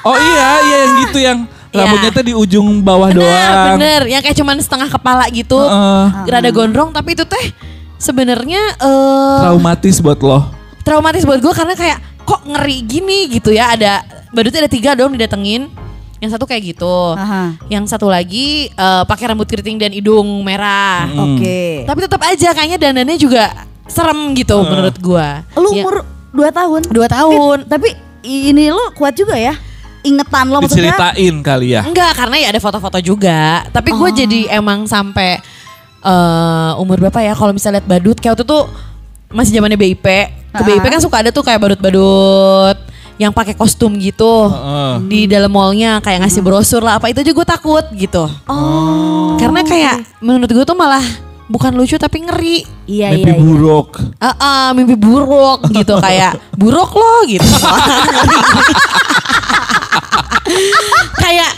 Oh 0.00 0.16
iya 0.16 0.48
iya 0.64 0.76
yang 0.80 0.94
gitu 1.04 1.18
yang 1.20 1.38
rambutnya 1.70 2.10
tuh 2.10 2.24
di 2.24 2.32
ujung 2.32 2.80
bawah 2.80 3.12
Bener, 3.12 3.20
doang. 3.22 3.76
bener. 3.76 4.00
Yang 4.08 4.22
kayak 4.24 4.36
cuman 4.36 4.56
setengah 4.58 4.88
kepala 4.88 5.24
gitu. 5.28 5.54
Heeh. 5.54 6.04
Rada 6.26 6.50
gondrong 6.50 6.90
tapi 6.90 7.12
itu 7.12 7.22
teh 7.22 7.52
sebenarnya 7.94 8.58
eh 8.76 9.38
Traumatis 9.40 10.00
buat 10.00 10.18
lo. 10.18 10.40
traumatis 10.80 11.22
buat 11.22 11.38
gue 11.38 11.52
karena 11.52 11.76
kayak 11.76 11.98
kok 12.22 12.40
ngeri 12.42 12.78
gini 12.82 13.28
gitu 13.28 13.52
ya. 13.52 13.76
Ada 13.76 13.92
badutnya 14.30 14.64
ada 14.64 14.72
tiga 14.72 14.96
dong 14.96 15.12
didatengin. 15.12 15.68
Yang 16.18 16.36
satu 16.36 16.44
kayak 16.44 16.62
gitu. 16.66 16.96
Aha. 17.12 17.56
Yang 17.68 17.84
satu 17.88 18.08
lagi 18.08 18.68
eh, 18.68 19.02
pakai 19.04 19.24
rambut 19.28 19.44
keriting 19.44 19.76
dan 19.76 19.88
hidung 19.88 20.24
merah. 20.40 21.04
Hmm. 21.06 21.36
Oke 21.36 21.84
Tapi 21.84 21.98
tetap 22.00 22.20
aja 22.20 22.48
kayaknya 22.50 22.76
dandannya 22.76 23.16
juga 23.16 23.52
serem 23.84 24.32
gitu 24.32 24.56
menurut 24.60 24.96
gua. 24.98 25.44
Lu 25.54 25.70
Ya, 25.70 25.84
umur 25.84 26.04
dua 26.30 26.48
tahun 26.54 26.80
dua 26.90 27.06
tahun. 27.10 27.66
Eh, 27.66 27.68
Tapi 27.68 27.88
ini 28.26 28.68
lu 28.70 28.84
kuat 28.94 29.16
juga 29.16 29.34
ya 29.34 29.56
Ingetan 30.00 30.48
lo 30.48 30.64
maksudnya 30.64 30.96
Diceritain 30.96 31.36
kali 31.44 31.76
ya. 31.76 31.84
Enggak, 31.84 32.16
karena 32.16 32.36
ya 32.40 32.48
ada 32.56 32.60
foto-foto 32.60 32.98
juga. 33.04 33.68
Tapi 33.68 33.92
gue 33.92 34.10
jadi 34.24 34.40
emang 34.56 34.88
sampai 34.88 35.36
eh 36.00 36.72
umur 36.80 36.96
berapa 36.96 37.20
ya? 37.20 37.36
Kalau 37.36 37.52
misalnya 37.52 37.80
lihat 37.80 37.88
badut, 37.88 38.16
kayak 38.16 38.32
waktu 38.32 38.44
itu 38.48 38.60
masih 39.28 39.52
zamannya 39.60 39.76
BIP. 39.76 40.06
Ke 40.56 40.62
BIP 40.64 40.84
kan 40.88 41.00
suka 41.04 41.20
ada 41.20 41.30
tuh 41.30 41.44
kayak 41.44 41.60
badut-badut 41.60 42.76
yang 43.20 43.36
pakai 43.36 43.52
kostum 43.52 44.00
gitu 44.00 44.48
Heeh. 44.48 44.94
di 45.04 45.20
dalam 45.28 45.52
mallnya 45.52 46.00
kayak 46.00 46.24
ngasih 46.24 46.40
brosur 46.40 46.80
lah 46.80 46.96
apa 46.96 47.12
itu 47.12 47.20
aja 47.20 47.32
gue 47.36 47.46
takut 47.46 47.84
gitu. 47.92 48.24
Oh 48.48 49.36
Karena 49.36 49.60
kayak 49.60 50.00
menurut 50.24 50.48
gue 50.48 50.64
tuh 50.64 50.72
malah 50.72 51.04
bukan 51.50 51.74
lucu 51.74 51.98
tapi 51.98 52.22
ngeri. 52.22 52.62
Iya 52.86 53.10
Mimpi 53.10 53.26
iya 53.26 53.34
iya 53.34 53.42
buruk. 53.42 53.88
Ah, 54.22 54.34
ah, 54.38 54.66
mimpi 54.70 54.94
buruk 54.94 55.66
gitu 55.74 55.98
kayak 56.06 56.38
buruk 56.54 56.94
loh 56.94 57.26
gitu. 57.26 57.42
kayak 61.22 61.50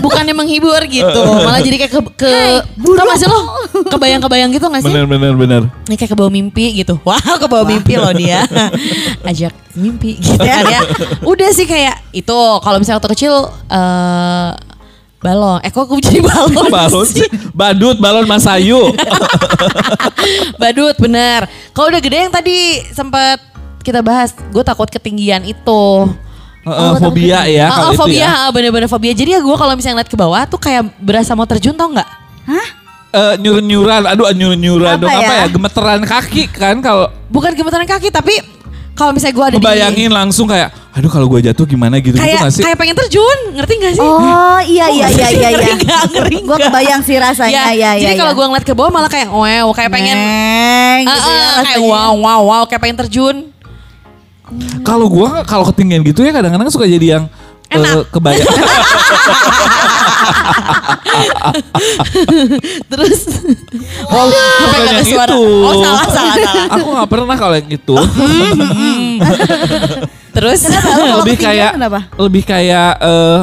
bukannya 0.00 0.32
menghibur 0.32 0.80
gitu, 0.88 1.22
malah 1.44 1.60
jadi 1.60 1.76
kayak 1.76 1.92
ke, 1.92 2.00
ke 2.16 2.32
tau 2.80 3.04
gak 3.04 3.20
sih 3.20 3.28
lo 3.28 3.40
kebayang-kebayang 3.92 4.48
gitu 4.56 4.64
gak 4.72 4.80
sih? 4.80 4.88
Bener 4.88 5.04
bener 5.04 5.36
bener. 5.36 5.62
Ini 5.88 5.96
kayak 6.00 6.10
ke 6.12 6.16
bawah 6.16 6.32
mimpi 6.32 6.72
gitu. 6.72 6.96
Wow, 7.04 7.36
ke 7.36 7.46
bawah 7.48 7.68
mimpi 7.68 8.00
loh 8.00 8.12
dia. 8.16 8.48
Ajak 9.20 9.52
mimpi 9.76 10.16
gitu 10.16 10.40
kan 10.40 10.64
ya. 10.64 10.80
Udah 11.20 11.52
sih 11.52 11.68
kayak 11.68 12.00
itu 12.16 12.38
kalau 12.64 12.80
misalnya 12.80 12.96
waktu 12.96 13.12
kecil 13.12 13.52
eh 13.68 14.69
balon. 15.20 15.60
Eh 15.60 15.70
kok 15.70 15.84
aku 15.84 16.00
jadi 16.00 16.24
balon? 16.24 16.68
Balon 16.76 17.04
sih? 17.04 17.28
Badut 17.52 18.00
balon 18.00 18.24
Mas 18.24 18.48
Ayu. 18.48 18.92
Badut 20.60 20.96
bener. 20.96 21.44
Kalau 21.76 21.92
udah 21.92 22.00
gede 22.00 22.16
yang 22.28 22.32
tadi 22.32 22.80
sempat 22.90 23.40
kita 23.80 24.00
bahas, 24.00 24.32
gue 24.32 24.64
takut 24.64 24.88
ketinggian 24.88 25.44
itu. 25.44 25.84
Heeh, 26.60 26.92
fobia 27.00 27.48
ya 27.48 27.72
Oh, 27.72 27.72
kalau 27.72 27.88
oh, 27.88 27.92
itu 27.96 28.00
fobia, 28.04 28.20
ya. 28.20 28.32
bener-bener 28.52 28.88
fobia. 28.88 29.12
Jadi 29.16 29.32
ya 29.32 29.40
gue 29.40 29.56
kalau 29.56 29.72
misalnya 29.72 30.00
ngeliat 30.00 30.10
ke 30.12 30.18
bawah 30.20 30.42
tuh 30.44 30.60
kayak 30.60 30.92
berasa 31.00 31.32
mau 31.32 31.48
terjun 31.48 31.72
tau 31.72 31.88
nggak? 31.88 32.10
Eh, 33.10 33.34
nyuran-nyuran, 33.42 34.06
aduh 34.06 34.30
nyuran-nyuran 34.30 34.94
Apa 34.94 35.02
dong 35.02 35.10
apa 35.10 35.24
ya? 35.24 35.40
ya? 35.42 35.46
Gemeteran 35.50 36.02
kaki 36.06 36.42
kan 36.46 36.78
kalau 36.78 37.10
Bukan 37.26 37.56
gemeteran 37.58 37.88
kaki, 37.88 38.12
tapi 38.14 38.38
kalau 39.00 39.16
misalnya 39.16 39.34
gue 39.40 39.46
ada 39.48 39.56
di 39.56 39.58
ngebayangin 39.64 40.10
langsung 40.12 40.44
kayak, 40.44 40.68
aduh 40.92 41.08
kalau 41.08 41.24
gue 41.32 41.40
jatuh 41.48 41.64
gimana 41.64 41.96
gitu 42.04 42.12
gitu 42.12 42.20
kayak 42.20 42.44
gak 42.44 42.52
sih? 42.52 42.60
kayak 42.60 42.76
pengen 42.76 42.96
terjun, 43.00 43.38
ngerti 43.56 43.72
gak 43.80 43.94
sih? 43.96 44.04
Oh 44.04 44.60
iya 44.60 44.86
iya 44.92 45.06
iya 45.08 45.28
iya 45.32 45.48
iya 45.48 45.48
Ngeri 45.56 45.72
nggak? 45.80 46.02
Ngeri 46.12 46.38
Gue 46.44 46.58
kebayang 46.68 47.00
sih 47.00 47.16
rasanya 47.16 47.72
ya, 47.72 47.96
ya, 47.96 48.12
jadi 48.12 48.14
kalau 48.20 48.36
gue 48.36 48.46
ngeliat 48.52 48.66
ke 48.68 48.76
bawah 48.76 48.92
malah 48.92 49.08
kayak 49.08 49.32
wow, 49.32 49.72
kayak 49.72 49.88
pengen 49.88 50.20
Neng, 50.20 51.08
gitu 51.08 51.28
ya 51.32 51.40
ah, 51.40 51.62
kayak 51.64 51.80
wow 51.80 52.12
wow 52.20 52.40
wow 52.44 52.62
kayak 52.68 52.80
pengen 52.84 52.98
terjun. 53.00 53.36
Kalau 54.84 55.06
gue 55.08 55.28
kalau 55.48 55.64
ketinggian 55.72 56.04
gitu 56.04 56.20
ya 56.20 56.36
kadang-kadang 56.36 56.68
suka 56.68 56.84
jadi 56.84 57.16
yang 57.16 57.24
eh, 57.72 58.02
kebayang. 58.08 58.48
Terus 62.86 63.20
Oh, 64.10 64.26
bukan 64.28 64.80
ada 64.80 64.92
yang 64.92 65.06
suara. 65.06 65.30
itu. 65.30 65.42
Oh, 65.62 65.74
salah, 65.78 66.04
salah, 66.06 66.34
salah. 66.36 66.66
Aku 66.76 66.88
nggak 66.90 67.08
pernah 67.08 67.36
kalau 67.36 67.54
yang 67.54 67.70
itu. 67.70 67.94
terus 70.30 70.62
Kalau 70.62 71.20
lebih 71.20 71.36
kayak 71.36 71.74
kenapa? 71.74 72.00
lebih 72.16 72.42
kayak 72.44 72.90
eh, 72.98 73.40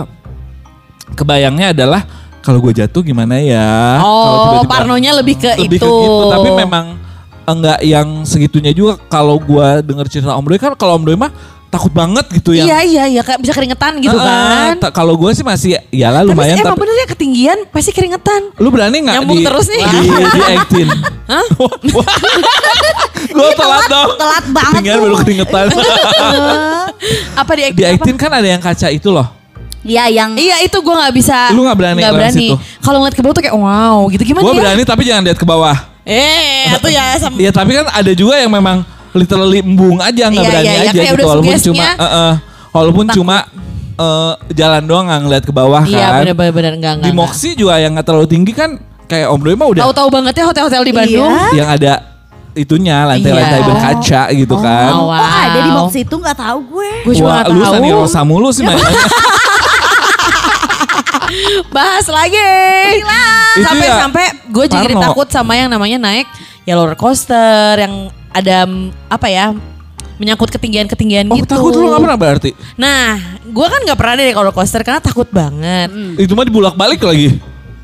kebayangnya 1.13 1.75
adalah 1.75 2.01
kalau 2.39 2.59
gue 2.59 2.73
jatuh 2.73 3.01
gimana 3.01 3.35
ya? 3.37 3.99
Kalau 3.99 4.07
Oh, 4.07 4.43
tiba-tiba- 4.63 4.71
parnonya 4.71 5.11
lebih 5.13 5.35
ke 5.35 5.51
lebih 5.57 5.77
itu. 5.77 5.83
ke 5.83 5.91
gitu. 5.99 6.23
Tapi 6.31 6.49
memang 6.53 6.85
enggak 7.43 7.79
yang 7.81 8.07
segitunya 8.23 8.71
juga. 8.71 8.95
Kalau 9.07 9.35
gue 9.37 9.67
denger 9.83 10.05
cerita 10.09 10.31
Om 10.31 10.45
Doi 10.45 10.57
kan 10.57 10.73
kalau 10.73 10.95
Om 10.95 11.05
Doi 11.05 11.17
mah 11.17 11.31
takut 11.67 11.91
banget 11.91 12.25
gitu 12.31 12.55
ya. 12.55 12.63
Iya 12.63 12.77
iya 12.83 13.03
iya 13.11 13.21
kayak 13.21 13.39
bisa 13.43 13.51
keringetan 13.51 13.99
gitu 13.99 14.15
Heeh, 14.15 14.79
kan. 14.79 14.91
Kalau 14.95 15.19
gue 15.19 15.31
sih 15.35 15.43
masih 15.43 15.75
ya 15.91 16.07
lah 16.09 16.23
lumayan 16.23 16.55
tapi 16.55 16.63
emang 16.63 16.73
tapi, 16.73 16.81
bener 16.87 16.95
ya 16.95 17.07
ketinggian 17.11 17.57
pasti 17.69 17.91
keringetan. 17.91 18.41
lu 18.55 18.69
berani 18.71 19.03
nggak 19.03 19.15
Nyambung 19.19 19.39
di, 19.39 19.45
terus 19.45 19.67
nih. 19.67 19.83
di, 19.83 19.99
di 20.07 20.41
acting? 20.55 20.87
Hah? 21.27 21.45
gue 23.37 23.49
telat 23.53 23.83
dong. 23.91 24.09
telat 24.15 24.45
banget 24.49 24.71
Ketinggian 24.79 24.97
baru 25.03 25.15
keringetan. 25.19 25.65
Apa 27.41 27.51
di 27.53 27.63
di 27.75 27.83
acting 27.83 28.15
kan 28.15 28.31
ada 28.31 28.47
yang 28.47 28.61
kaca 28.63 28.87
itu 28.87 29.11
loh. 29.11 29.27
Iya 29.87 30.03
yang 30.11 30.35
Iya 30.35 30.63
itu 30.63 30.77
gue 30.79 30.95
nggak 30.95 31.13
bisa. 31.15 31.51
Lu 31.55 31.63
nggak 31.63 31.77
berani 31.77 31.99
Nggak 31.99 32.13
lewat 32.15 32.23
berani. 32.31 32.47
Kalau 32.83 32.97
ngeliat 33.03 33.15
ke 33.15 33.21
bawah 33.23 33.35
tuh 33.35 33.43
kayak 33.43 33.55
wow 33.55 33.97
gitu 34.11 34.23
gimana 34.23 34.43
Gue 34.43 34.53
ya? 34.55 34.61
berani 34.63 34.83
tapi 34.87 35.01
jangan 35.03 35.21
lihat 35.27 35.37
ke 35.39 35.47
bawah. 35.47 35.77
Eh 36.07 36.71
itu 36.71 36.87
ya 36.91 37.03
sama. 37.19 37.35
Iya 37.35 37.51
tapi 37.51 37.71
kan 37.75 37.85
ada 37.91 38.11
juga 38.15 38.39
yang 38.39 38.51
memang 38.51 38.87
literally 39.17 39.59
embung 39.59 39.97
aja 39.97 40.23
nggak 40.29 40.39
Iya, 40.39 40.49
berani 40.49 40.65
iya, 40.65 40.73
iya, 40.73 40.81
aja 40.85 41.01
gitu 41.01 41.15
udah 41.17 41.27
walaupun 41.27 41.57
cuma 41.59 41.83
eh, 41.83 42.05
eh, 42.05 42.33
walaupun 42.69 43.05
cuma 43.09 43.37
eh, 43.97 44.33
jalan 44.53 44.83
doang 44.85 45.05
nggak 45.05 45.21
ngeliat 45.25 45.43
ke 45.43 45.51
bawah 45.51 45.83
Iya 45.83 46.07
kan. 46.07 46.21
bener 46.23 46.35
bener 46.53 46.73
enggak 46.77 46.93
enggak. 47.01 47.07
Di 47.07 47.11
Moxie 47.11 47.53
juga 47.53 47.75
yang 47.77 47.91
nggak 47.93 48.05
terlalu 48.05 48.27
tinggi 48.27 48.53
kan 48.53 48.77
kayak 49.05 49.27
Om 49.27 49.41
Doi 49.41 49.55
mah 49.55 49.67
udah 49.67 49.81
Tahu-tahu 49.87 50.09
banget 50.11 50.33
ya 50.35 50.43
hotel-hotel 50.45 50.81
di 50.83 50.93
Bandung. 50.93 51.31
Iya. 51.31 51.49
yang 51.55 51.69
ada 51.69 51.93
itunya 52.53 52.97
lantai-lantai 53.05 53.61
Iya. 53.61 53.67
berkaca 53.69 54.21
gitu 54.33 54.55
kan. 54.57 54.89
Oh, 54.91 55.07
wow. 55.09 55.21
Oh 55.21 55.29
ada 55.45 55.59
di 55.61 55.71
box 55.71 55.89
itu 55.95 56.15
nggak 56.17 56.37
tahu 56.37 56.59
gue. 56.73 56.89
Gue 57.05 57.13
juga 57.13 57.29
Wah, 57.29 57.53
lu 57.53 57.61
tahu. 57.61 57.73
Sani 57.73 57.89
Rosa 57.93 58.21
mulu 58.21 58.49
sih 58.49 58.65
mainnya. 58.65 58.85
Bahas 61.75 62.07
lagi. 62.07 62.49
Ya, 63.57 63.99
sampai 64.01 64.25
gue 64.47 64.65
jadi 64.65 64.93
takut 64.95 65.27
sama 65.29 65.53
yang 65.53 65.69
namanya 65.69 65.97
naik 66.01 66.27
ya 66.63 66.75
roller 66.75 66.95
coaster 66.95 67.79
yang 67.79 68.11
ada 68.37 68.57
mm, 68.63 69.09
apa 69.09 69.27
ya 69.27 69.45
menyangkut 70.17 70.49
ketinggian-ketinggian 70.49 71.25
Oh 71.27 71.37
gitu. 71.37 71.45
takut 71.47 71.71
lu 71.71 71.87
gak 71.87 72.01
pernah 72.01 72.17
berarti? 72.17 72.49
Nah, 72.73 73.17
gue 73.43 73.67
kan 73.67 73.79
nggak 73.79 73.93
pernah 73.95 74.13
deh 74.15 74.27
roller 74.31 74.49
coaster 74.49 74.81
karena 74.81 74.97
takut 74.97 75.29
banget. 75.29 75.93
Itu 76.15 76.33
mah 76.33 76.41
dibulak-balik 76.41 76.97
lagi. 76.99 77.37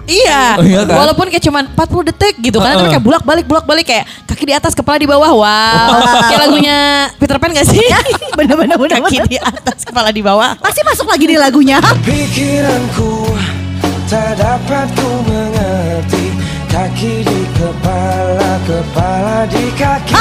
Iya, 0.04 0.60
Oh, 0.60 0.66
iya 0.66 0.84
kan? 0.84 1.00
walaupun 1.00 1.32
kayak 1.32 1.40
cuman 1.42 1.64
40 1.72 2.10
detik 2.12 2.36
gitu 2.42 2.60
kan, 2.60 2.76
tapi 2.76 2.82
Heeh. 2.82 2.92
kayak 2.92 3.06
bulak-balik 3.06 3.46
bulak-balik 3.46 3.86
kayak 3.88 4.04
kaki 4.28 4.44
di 4.44 4.52
atas, 4.52 4.76
kepala 4.76 5.00
di 5.00 5.08
bawah. 5.08 5.32
Wow. 5.32 5.48
kayak 6.28 6.42
lagunya 6.44 6.78
Peter 7.16 7.40
Pan 7.40 7.54
gak 7.54 7.64
sih? 7.64 7.80
Bener-bener 8.38 8.76
bener. 8.76 9.00
kaki 9.00 9.24
di 9.30 9.40
atas, 9.40 9.88
kepala 9.88 10.12
di 10.12 10.20
bawah. 10.20 10.60
Pasti 10.60 10.84
masuk 10.84 11.08
lagi 11.08 11.24
di 11.24 11.38
lagunya. 11.38 11.80
Pikiranku 12.04 13.32
tak 14.06 14.36
dapat 14.36 14.92
ku 14.92 15.08
mengerti 15.24 16.26
Kaki 16.74 17.22
di 17.22 17.42
kepala, 17.54 18.58
kepala 18.66 19.46
di 19.46 19.70
kaki 19.78 20.10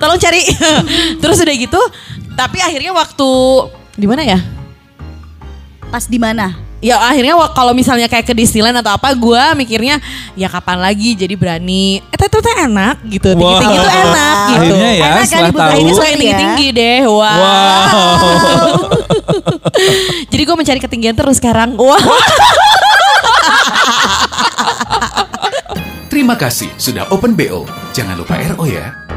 Tolong 0.00 0.16
cari. 0.16 0.48
Terus 1.20 1.44
udah 1.44 1.52
gitu, 1.52 1.76
tapi 2.32 2.56
akhirnya 2.64 2.96
waktu 2.96 3.28
di 4.00 4.08
mana 4.08 4.24
ya? 4.24 4.40
Pas 5.92 6.08
di 6.08 6.16
mana? 6.16 6.56
Ya 6.80 6.96
akhirnya 7.04 7.36
kalau 7.52 7.76
misalnya 7.76 8.08
kayak 8.08 8.24
ke 8.24 8.32
Disneyland 8.32 8.80
atau 8.80 8.96
apa, 8.96 9.12
gue 9.12 9.42
mikirnya 9.60 10.00
ya 10.32 10.48
kapan 10.48 10.80
lagi 10.80 11.12
jadi 11.12 11.36
berani. 11.36 12.00
Eh 12.08 12.16
itu 12.16 12.38
tuh 12.40 12.54
enak 12.64 13.04
gitu, 13.12 13.36
tinggi-tinggi 13.36 13.76
Wow. 13.76 13.84
tuh 13.84 13.92
enak 13.92 14.36
gitu. 14.38 14.56
Akhirnya 14.56 14.88
ya 14.88 15.04
Enak 15.04 15.12
kan 15.12 15.20
setelah 15.28 15.44
dibuka 15.52 15.60
tahu. 15.60 15.68
Akhirnya 15.68 15.92
suka 15.92 16.06
yang 16.06 16.08
Ya. 16.08 16.16
tinggi-tinggi 16.24 16.66
deh, 16.72 16.98
wow. 17.04 17.20
Wow. 17.20 18.72
jadi 20.32 20.42
gue 20.48 20.56
mencari 20.56 20.80
ketinggian 20.80 21.12
terus 21.12 21.36
sekarang. 21.36 21.76
Wow. 21.76 22.00
Terima 26.12 26.34
kasih 26.34 26.68
sudah 26.76 27.08
open 27.14 27.32
BO. 27.38 27.64
Jangan 27.94 28.18
lupa 28.18 28.36
RO 28.54 28.66
ya. 28.66 29.07